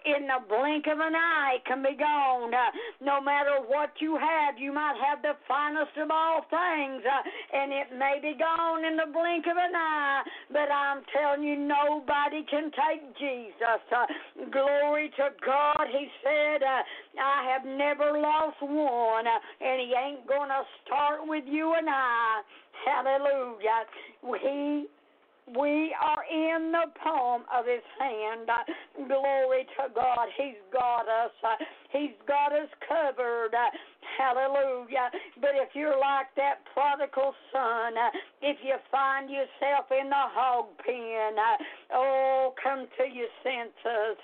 [0.07, 2.55] in the blink of an eye can be gone.
[2.55, 2.71] Uh,
[3.03, 7.73] no matter what you have, you might have the finest of all things, uh, and
[7.73, 10.23] it may be gone in the blink of an eye.
[10.53, 13.83] But I'm telling you, nobody can take Jesus.
[13.91, 14.07] Uh,
[14.51, 15.87] glory to God.
[15.91, 16.83] He said, uh,
[17.21, 21.89] I have never lost one, uh, and He ain't going to start with you and
[21.91, 22.43] I.
[22.85, 23.83] Hallelujah.
[24.23, 24.87] He
[25.59, 28.49] we are in the palm of his hand.
[28.49, 30.29] Uh, glory to God.
[30.37, 31.33] He's got us.
[31.43, 31.57] Uh,
[31.91, 33.55] he's got us covered.
[33.55, 33.71] Uh,
[34.19, 35.11] hallelujah.
[35.41, 37.95] But if you're like that prodigal son,
[38.43, 41.37] if you find yourself in the hog pen,
[41.93, 44.19] oh, come to your senses.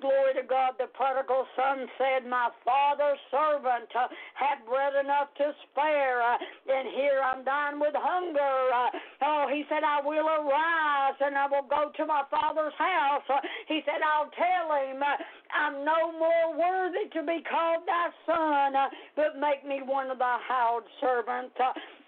[0.00, 0.80] Glory to God.
[0.80, 6.40] The prodigal son said, My father's servant uh, had bread enough to spare, uh,
[6.72, 8.56] and here I'm dying with hunger.
[8.72, 8.88] Uh,
[9.28, 13.28] oh, he said, I will arise and I will go to my father's house.
[13.68, 15.04] He said, I'll tell him,
[15.52, 18.72] I'm no more worthy to be called thy son,
[19.16, 21.54] but make me one of thy hired servants.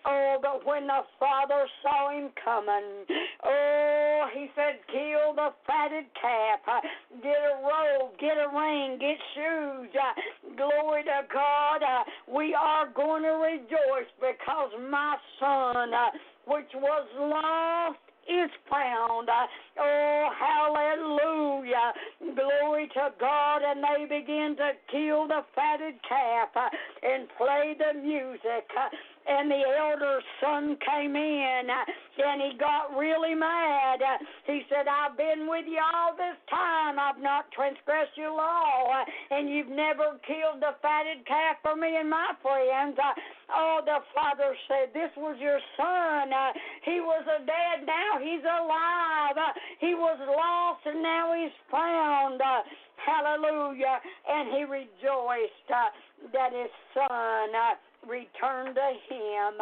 [0.04, 3.06] Oh, but when the father saw him coming,
[3.44, 6.82] oh, he said, kill the fatted calf,
[7.22, 9.88] get a robe, get a ring, get shoes.
[10.56, 11.82] Glory to God.
[12.32, 15.90] We are going to rejoice because my son,
[16.46, 17.98] which was lost,
[18.28, 19.28] is found.
[19.80, 21.92] Oh, hallelujah.
[22.34, 23.62] Glory to God.
[23.64, 26.48] And they begin to kill the fatted calf
[27.02, 28.68] and play the music
[29.26, 34.00] and the elder son came in and he got really mad.
[34.46, 36.98] He said, I've been with you all this time.
[36.98, 42.10] I've not transgressed your law, and you've never killed the fatted calf for me and
[42.10, 42.98] my friends.
[43.54, 46.30] Oh, the father said, This was your son.
[46.84, 49.38] He was a dead, now he's alive.
[49.80, 52.40] He was lost, and now he's found.
[53.06, 53.98] Hallelujah.
[54.28, 55.90] And he rejoiced uh,
[56.32, 57.74] that his son uh,
[58.08, 59.54] return to Him.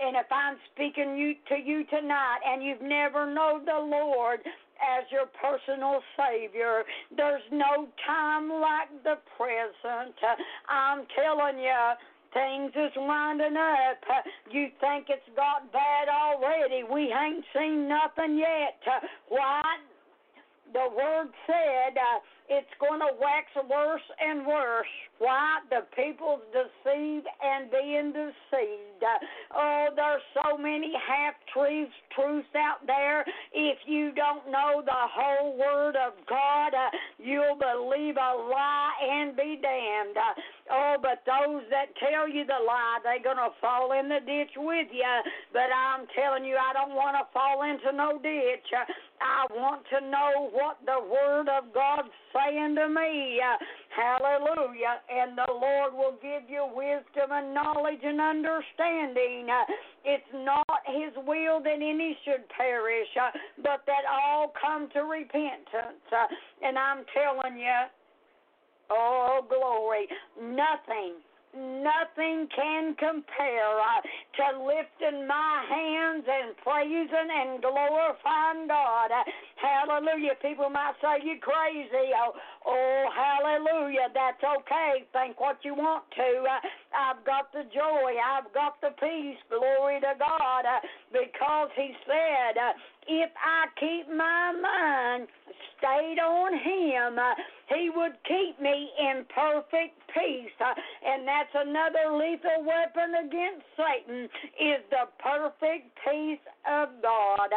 [0.00, 4.40] And if I'm speaking you, to you tonight and you've never known the Lord
[4.78, 6.84] as your personal Savior,
[7.16, 10.14] there's no time like the present.
[10.68, 11.82] I'm telling you,
[12.32, 13.98] things is winding up.
[14.50, 16.84] You think it's got bad already.
[16.84, 18.78] We ain't seen nothing yet.
[19.28, 19.62] Why?
[20.72, 24.86] The Word said uh, it's going to wax worse and worse.
[25.18, 25.60] Why?
[25.70, 29.04] The people's deceived and being deceived.
[29.54, 33.24] Oh, there's so many half truths, truths out there.
[33.52, 39.36] If you don't know the whole Word of God, uh, you'll believe a lie and
[39.36, 40.16] be damned.
[40.70, 44.54] Oh, but those that tell you the lie, they're going to fall in the ditch
[44.56, 45.14] with you.
[45.52, 48.68] But I'm telling you, I don't want to fall into no ditch.
[49.20, 53.40] I want to know what the Word of God's saying to me.
[53.94, 59.48] Hallelujah and the Lord will give you wisdom and knowledge and understanding.
[60.04, 63.08] It's not His will that any should perish,
[63.62, 66.04] but that all come to repentance.
[66.62, 67.78] And I'm telling you,
[68.90, 70.08] oh, glory,
[70.40, 71.14] nothing
[71.56, 74.00] nothing can compare uh,
[74.36, 79.10] to lifting my hands and praising and glorifying God.
[79.10, 79.24] Uh,
[79.56, 80.36] hallelujah.
[80.42, 82.12] People might say you're crazy.
[82.14, 82.32] Oh,
[82.66, 84.12] oh, hallelujah.
[84.12, 85.06] That's okay.
[85.12, 86.44] Think what you want to.
[86.44, 86.60] Uh,
[86.92, 88.12] I've got the joy.
[88.20, 89.40] I've got the peace.
[89.48, 90.64] Glory to God.
[90.68, 90.80] Uh,
[91.12, 92.72] because He said, uh,
[93.08, 95.28] if I keep my mind
[95.78, 97.34] stayed on Him, uh,
[97.72, 100.52] He would keep me in perfect peace.
[100.60, 104.28] Uh, and that's another lethal weapon against Satan
[104.60, 107.48] is the perfect peace of God.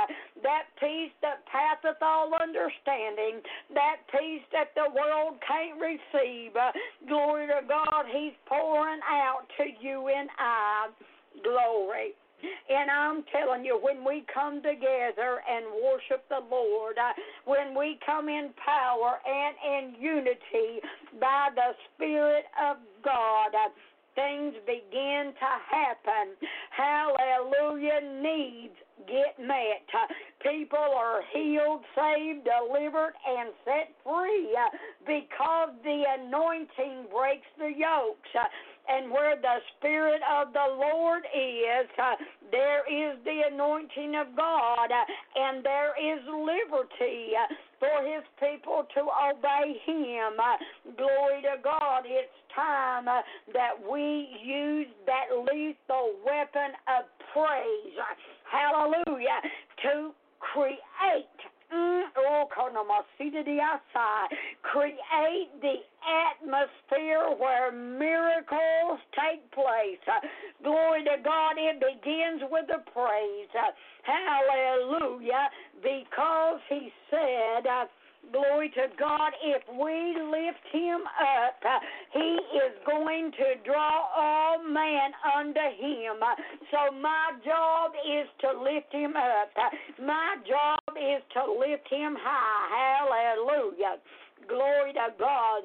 [0.41, 3.43] That peace that passeth all understanding.
[3.73, 6.55] That peace that the world can't receive.
[6.55, 6.71] Uh,
[7.07, 10.89] glory to God, He's pouring out to you and I.
[11.43, 12.13] Glory.
[12.69, 17.13] And I'm telling you, when we come together and worship the Lord, uh,
[17.45, 20.81] when we come in power and in unity
[21.19, 23.69] by the Spirit of God, uh,
[24.15, 26.35] things begin to happen.
[26.75, 28.01] Hallelujah.
[28.21, 28.75] Needs
[29.07, 29.85] get met.
[29.93, 30.07] Uh,
[30.43, 34.55] people are healed, saved, delivered, and set free
[35.05, 38.29] because the anointing breaks the yokes.
[38.89, 42.15] And where the Spirit of the Lord is, uh,
[42.51, 45.05] there is the anointing of God, uh,
[45.35, 50.33] and there is liberty uh, for His people to obey Him.
[50.39, 52.03] Uh, glory to God.
[52.05, 57.95] It's time that we use that lethal weapon of praise.
[58.51, 59.39] Hallelujah.
[59.83, 61.39] To create
[61.73, 62.45] Mm, oh,
[64.63, 70.03] create the atmosphere where miracles take place.
[70.63, 73.47] Glory to God, it begins with the praise.
[74.03, 75.49] Hallelujah.
[75.81, 77.63] Because he said,
[78.31, 79.33] Glory to God.
[79.43, 81.59] If we lift him up,
[82.13, 86.15] he is going to draw all man unto him.
[86.71, 89.49] So my job is to lift him up.
[89.99, 93.01] My job is to lift him high.
[93.01, 93.97] Hallelujah.
[94.47, 95.63] Glory to God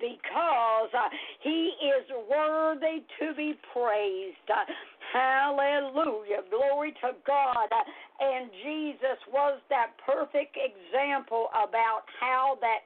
[0.00, 1.08] because uh,
[1.40, 4.48] he is worthy to be praised.
[4.48, 4.64] Uh,
[5.12, 6.42] hallelujah.
[6.50, 7.68] Glory to God.
[7.70, 12.80] Uh, and Jesus was that perfect example about how that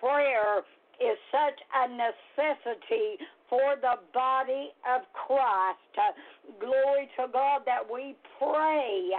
[0.00, 0.58] prayer
[1.00, 3.18] is such a necessity
[3.48, 5.78] for the body of Christ.
[5.98, 6.12] Uh,
[6.60, 9.10] glory to God that we pray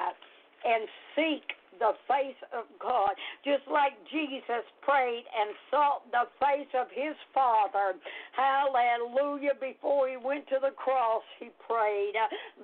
[0.66, 1.44] and seek
[1.80, 3.12] the face of God.
[3.44, 7.96] Just like Jesus prayed and sought the face of his Father.
[8.36, 9.56] Hallelujah.
[9.60, 12.14] Before he went to the cross, he prayed.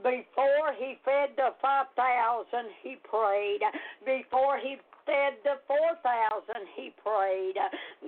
[0.03, 2.47] Before he fed the 5,000,
[2.83, 3.61] he prayed.
[4.05, 7.57] Before he fed the 4,000, he prayed.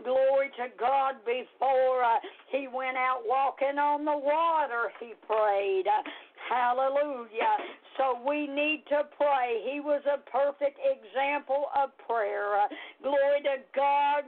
[0.03, 1.15] Glory to God.
[1.25, 2.21] Before uh,
[2.51, 5.85] he went out walking on the water, he prayed.
[6.51, 7.55] Hallelujah.
[7.95, 9.63] So we need to pray.
[9.71, 12.67] He was a perfect example of prayer.
[13.01, 14.23] Glory to God.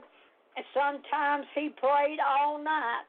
[0.72, 3.04] Sometimes he prayed all night.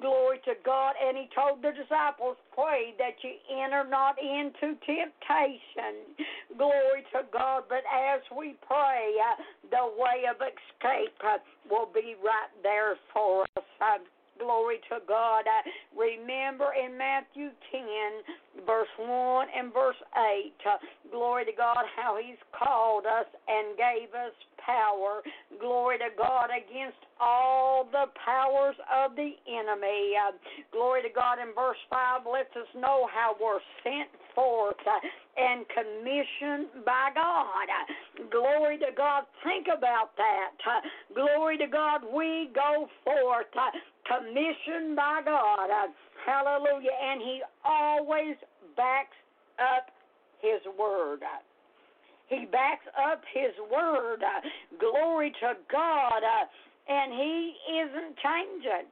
[0.00, 0.94] Glory to God.
[0.96, 6.16] And he told the disciples, Pray that you enter not into temptation.
[6.56, 7.64] Glory to God.
[7.68, 9.20] But as we pray,
[9.68, 11.18] the way of escape
[11.68, 14.00] will be right there for us.
[14.38, 15.44] Glory to God.
[15.96, 20.76] Remember in Matthew 10, verse 1 and verse 8, uh,
[21.10, 25.22] glory to God, how He's called us and gave us power.
[25.60, 30.12] Glory to God against all the powers of the enemy.
[30.18, 30.32] Uh,
[30.72, 35.00] glory to God in verse 5 lets us know how we're sent forth uh,
[35.40, 37.66] and commissioned by God.
[37.66, 39.24] Uh, glory to God.
[39.42, 40.54] Think about that.
[40.62, 40.80] Uh,
[41.14, 42.02] glory to God.
[42.04, 43.50] We go forth
[44.06, 45.90] commissioned by God.
[46.24, 46.94] Hallelujah.
[47.02, 48.36] And He always
[48.76, 49.16] backs
[49.58, 49.88] up
[50.40, 51.20] His word.
[52.28, 54.20] He backs up His word.
[54.78, 56.22] Glory to God.
[56.88, 58.86] And He isn't changing.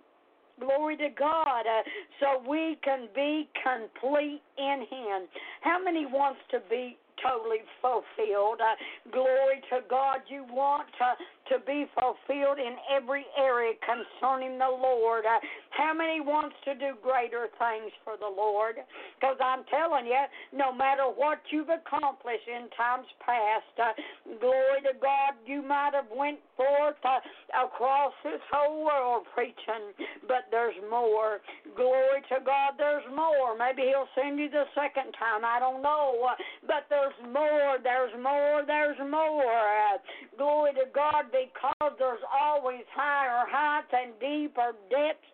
[0.61, 1.67] Glory to God.
[1.67, 1.83] Uh,
[2.21, 5.29] so we can be complete in Him.
[5.63, 8.61] How many wants to be totally fulfilled?
[8.61, 8.75] Uh,
[9.11, 10.19] glory to God.
[10.29, 11.15] You want to
[11.49, 15.25] to be fulfilled in every area concerning the Lord.
[15.27, 15.39] Uh,
[15.71, 18.77] how many wants to do greater things for the Lord?
[19.19, 23.93] Because I'm telling you, no matter what you've accomplished in times past, uh,
[24.41, 27.21] glory to God, you might have went forth uh,
[27.53, 29.93] across this whole world preaching,
[30.27, 31.41] but there's more.
[31.77, 33.57] Glory to God, there's more.
[33.59, 35.45] Maybe He'll send you the second time.
[35.45, 36.35] I don't know, uh,
[36.67, 37.79] but there's more.
[37.83, 38.63] There's more.
[38.67, 39.45] There's more.
[39.45, 39.99] Uh,
[40.39, 45.27] glory to God because there's always higher heights and deeper depths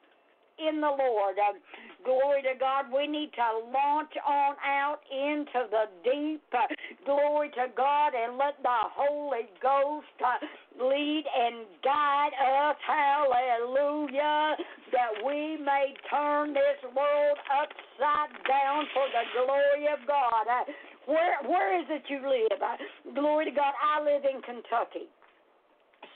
[0.57, 1.37] in the Lord.
[1.37, 1.57] Uh,
[2.05, 2.87] glory to God.
[2.89, 6.43] We need to launch on out into the deep.
[6.53, 6.69] Uh,
[7.05, 10.41] glory to God and let the Holy Ghost uh,
[10.81, 12.77] lead and guide us.
[12.87, 14.57] Hallelujah.
[14.93, 20.45] That we may turn this world upside down for the glory of God.
[20.49, 20.65] Uh,
[21.07, 22.61] where where is it you live?
[22.61, 22.77] Uh,
[23.15, 23.73] glory to God.
[23.81, 25.09] I live in Kentucky.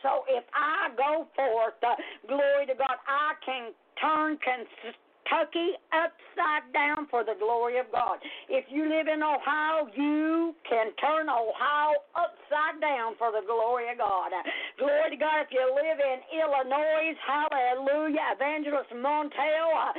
[0.04, 1.96] So if I go forth, uh,
[2.28, 8.20] glory to God, I can turn Kentucky upside down for the glory of God.
[8.52, 13.96] If you live in Ohio, you can turn Ohio upside down for the glory of
[13.96, 14.28] God.
[14.76, 15.48] Glory to God.
[15.48, 18.36] If you live in Illinois, hallelujah.
[18.36, 19.96] Evangelist Montel, uh,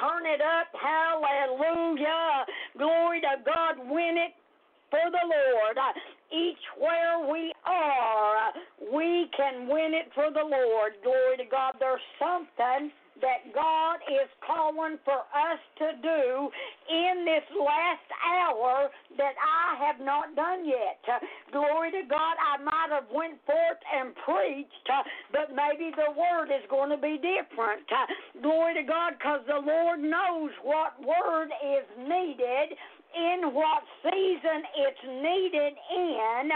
[0.00, 2.48] turn it up, hallelujah.
[2.80, 3.84] Glory to God.
[3.84, 4.32] Win it
[4.88, 5.76] for the Lord.
[6.32, 8.52] Each where we are,
[8.92, 10.92] we can win it for the Lord.
[11.02, 11.74] Glory to God.
[11.78, 16.50] There's something that God is calling for us to do
[16.90, 20.98] in this last hour that I have not done yet.
[21.52, 24.88] Glory to God, I might have went forth and preached,
[25.30, 27.86] but maybe the word is going to be different.
[28.42, 32.74] Glory to God, because the Lord knows what word is needed
[33.14, 36.50] in what season it's needed in.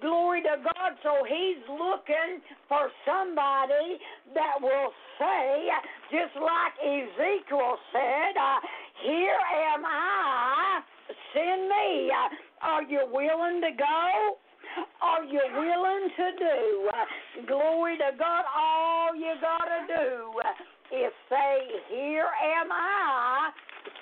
[0.00, 0.92] Glory to God.
[1.02, 3.98] So he's looking for somebody
[4.34, 5.68] that will say,
[6.10, 8.60] just like Ezekiel said, uh,
[9.02, 9.40] Here
[9.74, 10.80] am I,
[11.32, 12.10] send me.
[12.10, 14.36] Uh, are you willing to go?
[15.02, 16.90] Are you willing to do?
[16.92, 18.44] Uh, glory to God.
[18.56, 20.40] All you got to do
[20.96, 21.58] is say,
[21.90, 22.28] Here
[22.58, 23.50] am I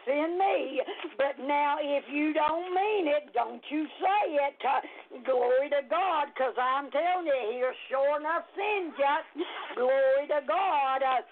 [0.06, 0.80] send me.
[1.16, 4.58] But now, if you don't mean it, don't you say it.
[4.64, 4.80] Uh,
[5.24, 9.44] glory to God, because I'm telling you, He'll sure enough send you.
[9.76, 11.02] Glory to God.
[11.02, 11.22] Uh,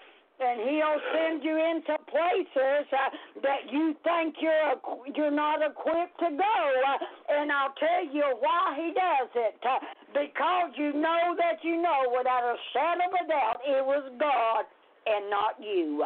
[0.41, 3.13] and he'll send you into places uh,
[3.45, 4.73] that you think you're
[5.15, 6.57] you're not equipped to go.
[6.81, 6.97] Uh,
[7.29, 9.61] and I'll tell you why he does it.
[9.61, 9.77] Uh,
[10.13, 14.65] because you know that you know without a shadow of a doubt it was God
[15.07, 16.03] and not you.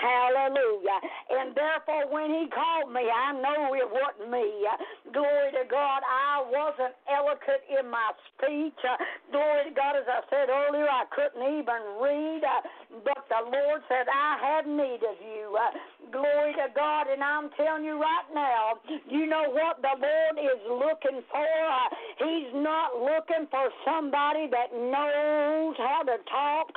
[0.00, 0.98] Hallelujah.
[1.30, 4.66] And therefore, when he called me, I know it wasn't me.
[5.12, 8.78] Glory to God, I wasn't eloquent in my speech.
[9.30, 12.42] Glory to God, as I said earlier, I couldn't even read,
[13.04, 15.56] but the Lord said, I have need of you.
[16.10, 20.60] Glory to God, and I'm telling you right now, you know what the Lord is
[20.68, 21.72] looking for?
[22.18, 26.68] He's not looking for somebody that knows how to talk.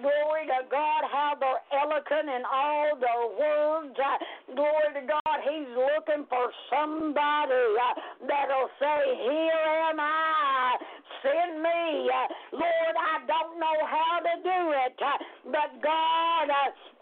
[0.00, 3.96] Glory to God, how they're eloquent in all their words.
[4.52, 7.94] Glory to God, He's looking for somebody uh,
[8.28, 10.76] that'll say, Here am I.
[11.24, 12.10] Send me.
[12.12, 15.16] Uh, Lord, I don't know how to do it, uh,
[15.48, 16.48] but God,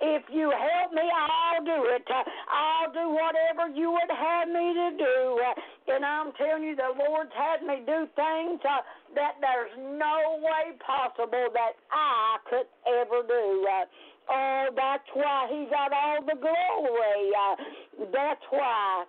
[0.01, 2.07] if you help me, I'll do it.
[2.09, 5.41] I'll do whatever you would have me to do.
[5.87, 8.81] And I'm telling you, the Lord's had me do things uh,
[9.15, 13.69] that there's no way possible that I could ever do.
[13.69, 13.85] Uh,
[14.33, 17.27] oh, that's why He got all the glory.
[17.37, 19.05] Uh, that's why.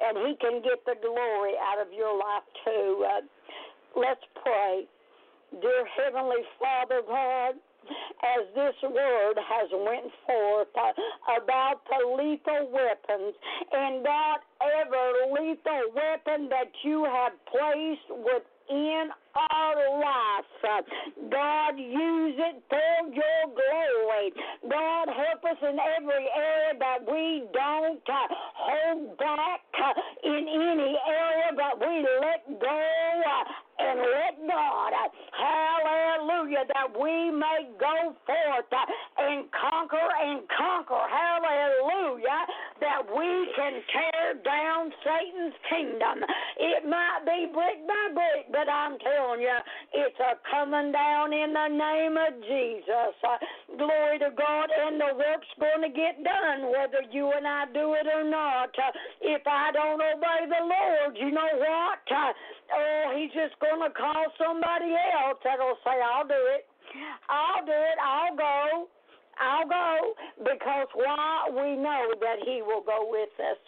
[0.00, 3.04] And He can get the glory out of your life too.
[3.04, 4.88] Uh, let's pray.
[5.60, 7.54] Dear Heavenly Father, God,
[8.22, 10.92] as this word has went forth uh,
[11.42, 13.34] about the lethal weapons
[13.72, 20.52] and whatever lethal weapon that you have placed within our life.
[20.64, 20.82] Uh,
[21.30, 24.32] God, use it for your glory.
[24.70, 29.60] God, help us in every area that we don't uh, hold back
[30.24, 32.94] in any area, that we let go
[33.78, 34.92] and let God,
[35.34, 38.72] hallelujah, that we may go forth
[39.18, 42.46] and conquer and conquer, hallelujah,
[42.80, 46.24] that we can tear down Satan's kingdom.
[46.58, 49.58] It might be brick by brick, but I'm telling you,
[49.94, 53.14] it's a coming down in the name of Jesus.
[53.76, 57.94] Glory to God, and the work's going to get done, whether you and I do
[57.94, 58.70] it or not.
[59.20, 61.98] If I don't obey the Lord, you know what?
[62.74, 66.66] Oh, he's just going to call somebody else that'll say, I'll do it.
[67.30, 67.96] I'll do it.
[68.02, 68.88] I'll go.
[69.40, 73.58] I'll go because why we know that He will go with us.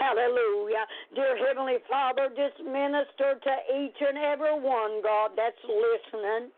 [0.00, 0.84] Hallelujah.
[1.14, 6.52] Dear Heavenly Father, just minister to each and every one, God, that's listening.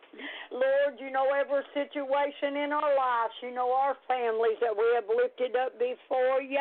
[0.51, 3.35] Lord, you know every situation in our lives.
[3.43, 6.59] You know our families that we have lifted up before you.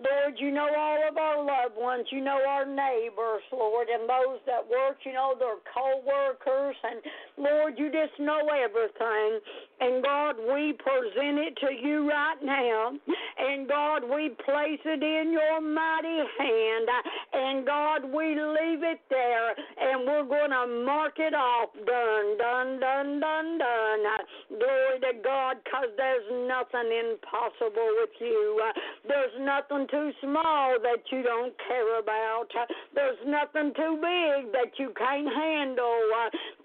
[0.00, 2.06] Lord, you know all of our loved ones.
[2.10, 6.76] You know our neighbors, Lord, and those that work, you know their co workers.
[6.82, 7.00] And
[7.36, 9.40] Lord, you just know everything.
[9.80, 12.92] And God, we present it to you right now.
[13.38, 16.88] And God, we place it in your mighty hand.
[17.32, 19.54] And God, we leave it there.
[19.54, 21.70] And we're going to mark it off.
[21.86, 24.02] Done, done, done, done, done.
[24.48, 28.60] Glory to God, because there's nothing impossible with you.
[29.06, 32.48] There's nothing too small that you don't care about.
[32.94, 36.00] There's nothing too big that you can't handle.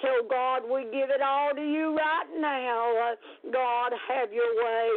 [0.01, 3.13] So, God, we give it all to you right now.
[3.51, 4.89] God, have your way.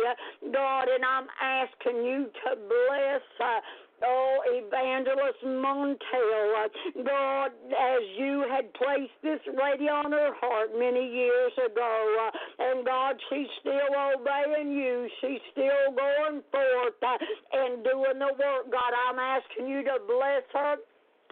[0.52, 3.22] God, and I'm asking you to bless.
[3.40, 3.60] Uh,
[4.04, 6.68] Oh, Evangelist Montel,
[7.02, 12.84] God, as you had placed this lady on her heart many years ago, uh, and
[12.84, 15.08] God, she's still obeying you.
[15.22, 17.16] She's still going forth uh,
[17.54, 18.70] and doing the work.
[18.70, 20.76] God, I'm asking you to bless her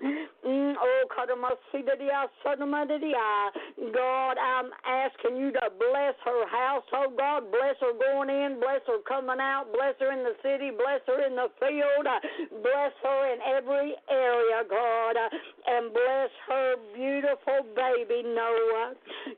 [0.03, 1.05] Mm, oh,
[3.93, 6.85] God, I'm asking you to bless her household.
[6.95, 10.71] Oh God, bless her going in, bless her coming out, bless her in the city,
[10.71, 12.07] bless her in the field,
[12.63, 15.17] bless her in every area, God,
[15.67, 18.95] and bless her beautiful baby Noah,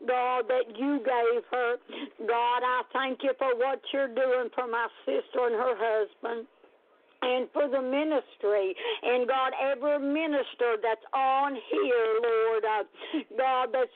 [0.07, 1.77] God, that you gave her.
[2.27, 6.47] God, I thank you for what you're doing for my sister and her husband
[7.23, 8.75] and for the ministry.
[9.03, 12.85] And God, every minister that's on here, Lord, uh,
[13.37, 13.91] God, that's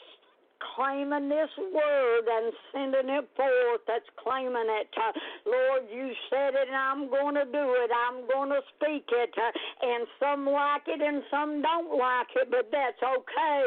[0.76, 4.88] claiming this word and sending it forth that's claiming it.
[4.92, 5.12] Uh,
[5.46, 7.90] Lord, you said it and I'm going to do it.
[7.90, 9.32] I'm going to speak it.
[9.36, 9.50] Uh,
[9.82, 13.64] and some like it and some don't like it, but that's okay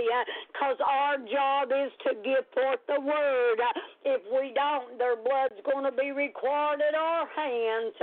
[0.54, 3.60] because uh, our job is to give forth the word.
[4.06, 7.94] If we don't, their blood's going to be required at our hands.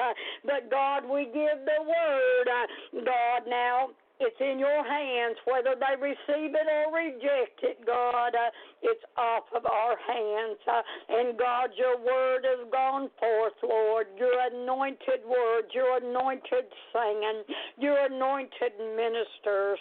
[0.44, 3.04] But God, we give the word.
[3.04, 3.90] God, now
[4.20, 8.36] it's in your hands whether they receive it or reject it, God.
[8.36, 8.52] Uh,
[8.82, 10.60] it's off of our hands.
[10.68, 14.08] Uh, and God, your word has gone forth, Lord.
[14.18, 17.48] Your anointed word, your anointed singing,
[17.78, 19.80] your anointed ministers.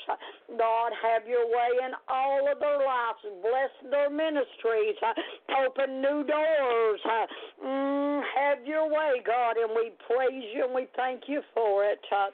[0.57, 3.19] God, have your way in all of their lives.
[3.43, 4.95] Bless their ministries.
[5.03, 6.99] Uh, open new doors.
[7.03, 7.27] Uh,
[7.65, 9.59] mm, have your way, God.
[9.59, 11.99] And we praise you and we thank you for it.
[12.11, 12.31] Uh,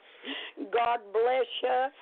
[0.70, 1.95] God bless you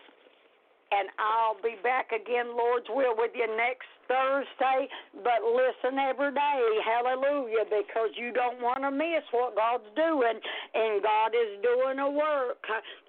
[0.94, 4.86] and I'll be back again, Lord's will, with you next Thursday.
[5.22, 10.38] But listen every day, hallelujah, because you don't want to miss what God's doing,
[10.74, 12.62] and God is doing a work,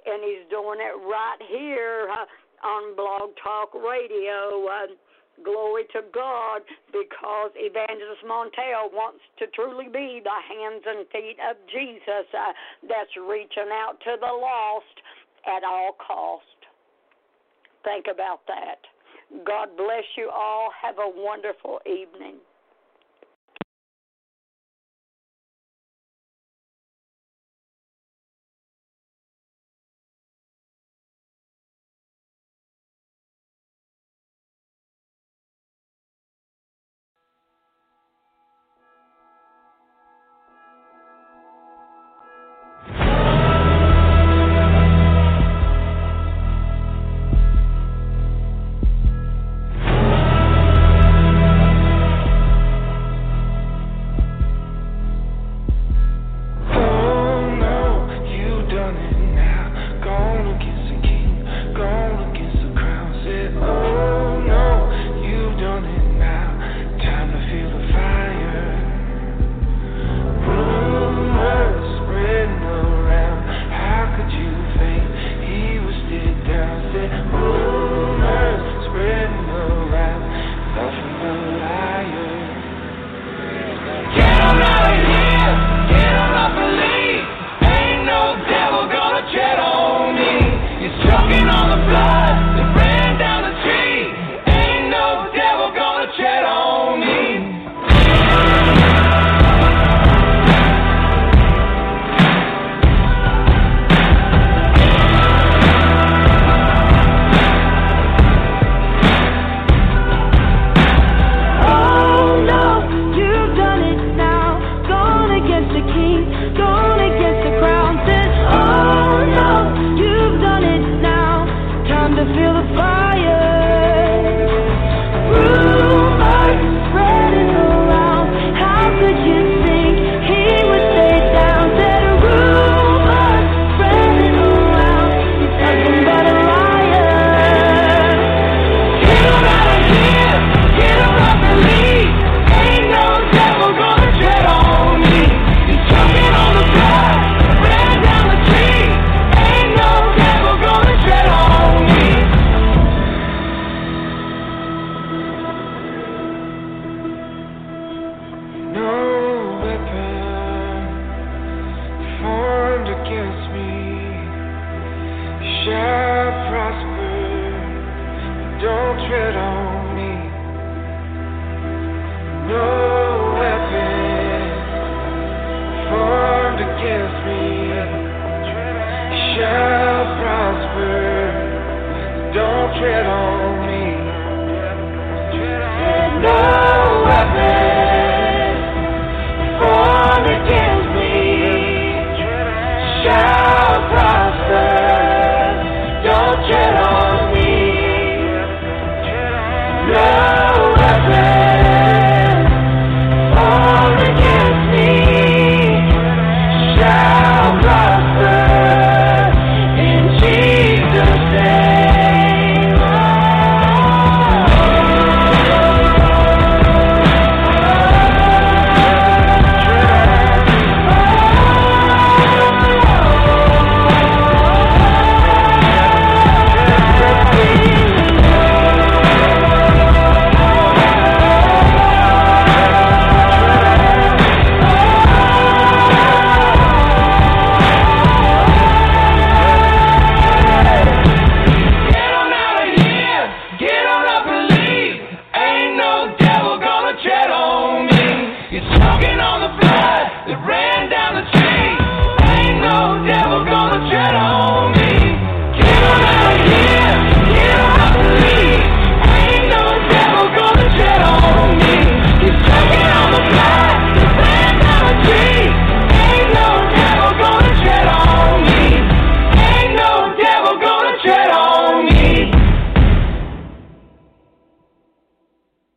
[0.05, 2.09] and He's doing it right here
[2.63, 4.65] on Blog Talk Radio.
[5.43, 6.63] Glory to God,
[6.95, 12.55] because Evangelist Montel wants to truly be the hands and feet of Jesus uh,
[12.87, 14.95] that's reaching out to the lost
[15.43, 16.54] at all costs
[17.85, 18.81] think about that.
[19.45, 20.69] God bless you all.
[20.81, 22.35] Have a wonderful evening.